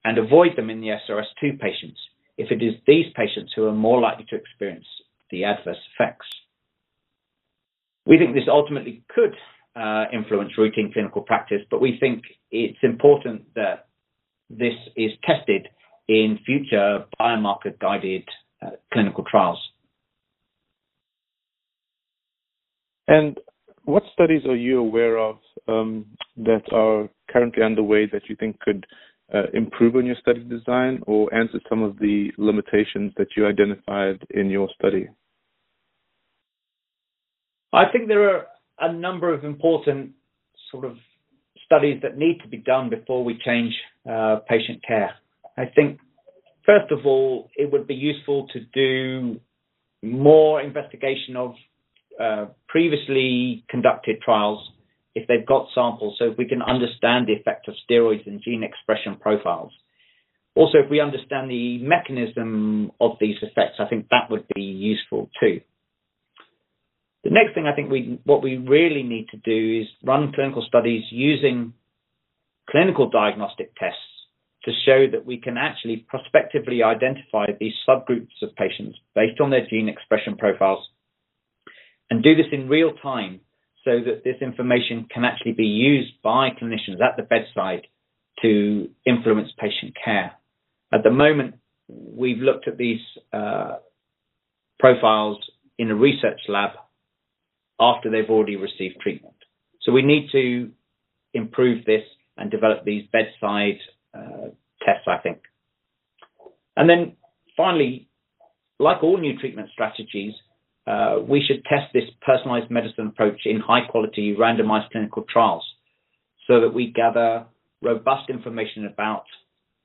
and 0.05 0.19
avoid 0.19 0.57
them 0.57 0.71
in 0.71 0.81
the 0.81 0.89
SRS2 0.89 1.59
patients 1.61 1.99
if 2.37 2.51
it 2.51 2.63
is 2.63 2.75
these 2.87 3.07
patients 3.17 3.53
who 3.55 3.67
are 3.67 3.75
more 3.75 4.01
likely 4.01 4.25
to 4.31 4.37
experience 4.37 4.87
the 5.31 5.45
adverse 5.45 5.79
effects. 5.95 6.27
We 8.07 8.17
think 8.17 8.35
this 8.35 8.45
ultimately 8.49 9.03
could 9.15 9.35
uh, 9.77 10.05
influence 10.13 10.53
routine 10.57 10.91
clinical 10.93 11.23
practice, 11.23 11.63
but 11.71 11.81
we 11.81 11.99
think 12.01 12.23
it's 12.51 12.79
important 12.83 13.55
that 13.55 13.89
this 14.49 14.75
is 14.97 15.11
tested 15.25 15.69
in 16.09 16.39
future 16.45 17.05
biomarker 17.21 17.79
guided 17.79 18.25
uh, 18.63 18.71
clinical 18.93 19.25
trials. 19.31 19.59
And 23.07 23.39
what 23.85 24.03
studies 24.13 24.45
are 24.47 24.57
you 24.57 24.79
aware 24.79 25.19
of 25.19 25.39
um, 25.67 26.07
that 26.37 26.63
are 26.73 27.09
currently 27.31 27.63
underway 27.63 28.07
that 28.13 28.23
you 28.29 28.37
think 28.37 28.61
could 28.61 28.87
uh, 29.33 29.45
improve 29.55 29.97
on 29.97 30.07
your 30.07 30.17
study 30.21 30.41
design 30.41 31.01
or 31.07 31.33
answer 31.35 31.61
some 31.69 31.83
of 31.83 31.99
the 31.99 32.31
limitations 32.39 33.13
that 33.17 33.29
you 33.37 33.47
identified 33.47 34.19
in 34.31 34.51
your 34.51 34.69
study? 34.79 35.09
I 37.73 37.85
think 37.93 38.09
there 38.09 38.29
are 38.35 38.47
a 38.81 38.93
number 38.93 39.33
of 39.33 39.45
important 39.45 40.13
sort 40.71 40.85
of 40.85 40.97
studies 41.65 42.01
that 42.03 42.17
need 42.17 42.41
to 42.43 42.49
be 42.49 42.57
done 42.57 42.89
before 42.89 43.25
we 43.25 43.39
change 43.45 43.75
uh, 44.11 44.37
patient 44.49 44.83
care. 44.87 45.15
I 45.59 45.67
think, 45.75 45.99
first 46.65 46.93
of 46.93 47.05
all, 47.05 47.51
it 47.57 47.71
would 47.73 47.89
be 47.89 47.95
useful 47.95 48.47
to 48.53 48.61
do 48.73 49.41
more 50.03 50.63
investigation 50.63 51.37
of 51.37 51.55
uh, 52.21 52.47
previously 52.69 53.65
conducted 53.69 54.21
trials 54.23 54.61
if 55.17 55.27
they've 55.27 55.47
got 55.47 55.67
samples, 55.75 56.15
so 56.19 56.27
if 56.27 56.39
we 56.39 56.47
can 56.47 56.63
understand 56.63 57.27
the 57.27 57.33
effect 57.33 57.67
of 57.67 57.75
steroids 57.91 58.25
and 58.27 58.41
gene 58.41 58.63
expression 58.63 59.17
profiles. 59.21 59.73
Also, 60.55 60.79
if 60.79 60.91
we 60.91 61.01
understand 61.01 61.51
the 61.51 61.79
mechanism 61.79 62.93
of 63.01 63.13
these 63.21 63.37
effects, 63.43 63.77
I 63.81 63.87
think 63.87 64.07
that 64.11 64.31
would 64.31 64.47
be 64.55 64.63
useful 64.63 65.29
too. 65.41 65.61
The 67.25 67.31
next 67.31 67.55
thing 67.55 67.67
I 67.67 67.75
think 67.75 67.91
we 67.91 68.21
what 68.25 68.45
we 68.45 68.57
really 68.59 69.03
need 69.03 69.27
to 69.31 69.37
do 69.39 69.83
is 69.83 69.89
run 70.05 70.33
clinical 70.33 70.65
studies 70.67 71.03
using 71.11 71.75
clinical 72.71 73.11
diagnostic 73.11 73.75
tests 73.77 74.08
to 74.69 74.75
show 74.85 75.11
that 75.11 75.25
we 75.25 75.39
can 75.39 75.57
actually 75.57 76.05
prospectively 76.09 76.83
identify 76.83 77.47
these 77.59 77.73
subgroups 77.89 78.43
of 78.43 78.55
patients 78.55 78.99
based 79.15 79.41
on 79.41 79.49
their 79.49 79.67
gene 79.67 79.89
expression 79.89 80.37
profiles 80.37 80.87
and 82.11 82.23
do 82.23 82.35
this 82.35 82.47
in 82.53 82.69
real 82.69 82.93
time 83.03 83.41
so 83.83 83.93
that 84.05 84.25
this 84.25 84.37
information 84.43 85.07
can 85.13 85.25
actually 85.25 85.53
be 85.53 85.65
used 85.65 86.13
by 86.23 86.51
clinicians 86.51 87.01
at 87.01 87.17
the 87.17 87.23
bedside 87.23 87.87
to 88.43 88.91
influence 89.07 89.49
patient 89.59 89.97
care. 90.05 90.33
At 90.93 91.03
the 91.03 91.11
moment, 91.11 91.55
we've 91.89 92.39
looked 92.39 92.69
at 92.69 92.77
these 92.77 93.01
uh, 93.33 93.77
profiles 94.79 95.39
in 95.79 95.91
a 95.91 95.95
research 95.95 96.41
lab 96.47 96.73
after 97.81 98.11
they've 98.11 98.29
already 98.29 98.57
received 98.57 99.01
treatment. 99.01 99.37
So 99.81 99.93
we 99.93 100.03
need 100.03 100.29
to 100.33 100.71
improve 101.33 101.87
this 101.87 102.03
and 102.37 102.51
develop 102.51 102.85
these 102.85 103.05
bedside 103.11 103.79
uh, 104.15 104.49
tests, 104.85 105.07
I 105.07 105.19
think. 105.19 105.39
And 106.77 106.89
then 106.89 107.17
finally, 107.57 108.09
like 108.79 109.03
all 109.03 109.19
new 109.19 109.39
treatment 109.39 109.71
strategies, 109.73 110.35
uh, 110.87 111.19
we 111.27 111.45
should 111.47 111.65
test 111.65 111.93
this 111.93 112.05
personalized 112.25 112.71
medicine 112.71 113.09
approach 113.09 113.41
in 113.45 113.61
high 113.61 113.87
quality 113.87 114.35
randomized 114.39 114.91
clinical 114.91 115.25
trials 115.31 115.65
so 116.47 116.61
that 116.61 116.73
we 116.73 116.93
gather 116.93 117.45
robust 117.83 118.31
information 118.31 118.87
about 118.87 119.25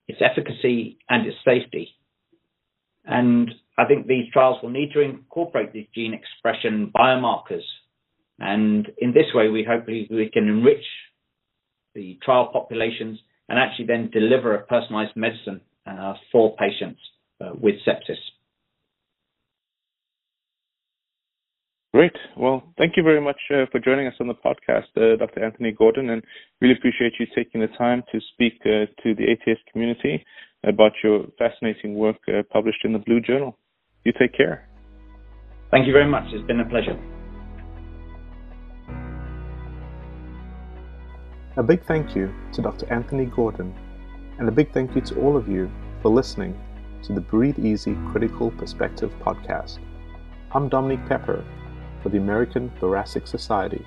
its 0.08 0.20
efficacy 0.22 0.98
and 1.10 1.28
its 1.28 1.38
safety. 1.44 1.90
And 3.06 3.52
I 3.78 3.86
think 3.86 4.08
these 4.08 4.32
trials 4.32 4.62
will 4.64 4.70
need 4.70 4.94
to 4.94 5.02
incorporate 5.02 5.74
these 5.74 5.88
gene 5.94 6.14
expression 6.14 6.92
biomarkers 6.96 7.64
and 8.40 8.90
in 8.98 9.14
this 9.14 9.28
way, 9.34 9.50
we 9.50 9.64
hopefully 9.64 10.08
we 10.10 10.30
can 10.30 10.48
enrich 10.48 10.84
the 11.94 12.18
trial 12.24 12.50
populations 12.52 13.20
and 13.54 13.60
actually 13.60 13.86
then 13.86 14.10
deliver 14.10 14.56
a 14.56 14.66
personalized 14.66 15.16
medicine 15.16 15.62
uh, 15.86 16.16
for 16.32 16.56
patients 16.56 17.00
uh, 17.40 17.52
with 17.62 17.76
sepsis. 17.88 18.18
Great. 21.94 22.14
Well, 22.36 22.64
thank 22.80 22.98
you 22.98 23.04
very 23.04 23.22
much 23.22 23.38
uh, 23.52 23.66
for 23.72 23.80
joining 23.80 24.08
us 24.08 24.16
on 24.20 24.26
the 24.26 24.34
podcast, 24.34 24.90
uh, 24.98 25.18
Dr. 25.18 25.46
Anthony 25.46 25.72
Gordon, 25.72 26.10
and 26.10 26.24
really 26.62 26.74
appreciate 26.74 27.14
you 27.20 27.28
taking 27.36 27.62
the 27.62 27.68
time 27.78 28.02
to 28.12 28.20
speak 28.34 28.54
uh, 28.62 28.90
to 29.04 29.14
the 29.14 29.26
ATS 29.32 29.60
community 29.72 30.26
about 30.64 30.94
your 31.04 31.28
fascinating 31.38 31.94
work 31.94 32.18
uh, 32.28 32.42
published 32.52 32.84
in 32.84 32.94
the 32.94 33.00
Blue 33.06 33.22
Journal. 33.22 33.56
You 34.04 34.14
take 34.20 34.36
care. 34.36 34.68
Thank 35.70 35.86
you 35.86 35.94
very 35.94 36.10
much. 36.10 36.24
It's 36.34 36.48
been 36.48 36.60
a 36.60 36.68
pleasure. 36.68 36.98
A 41.56 41.62
big 41.62 41.84
thank 41.84 42.16
you 42.16 42.34
to 42.54 42.64
Dr. 42.64 42.92
Anthony 42.92 43.26
Gordon, 43.26 43.76
and 44.40 44.50
a 44.50 44.52
big 44.52 44.74
thank 44.74 44.96
you 44.96 45.02
to 45.02 45.22
all 45.22 45.38
of 45.38 45.48
you 45.48 45.70
for 46.02 46.10
listening 46.10 46.60
to 47.04 47.14
the 47.14 47.22
Breathe 47.22 47.60
Easy 47.60 47.96
Critical 48.12 48.50
Perspective 48.50 49.14
podcast. 49.20 49.78
I'm 50.54 50.68
Dominique 50.68 51.06
Pepper 51.08 51.46
for 52.02 52.10
the 52.10 52.18
American 52.18 52.72
Thoracic 52.80 53.28
Society. 53.28 53.86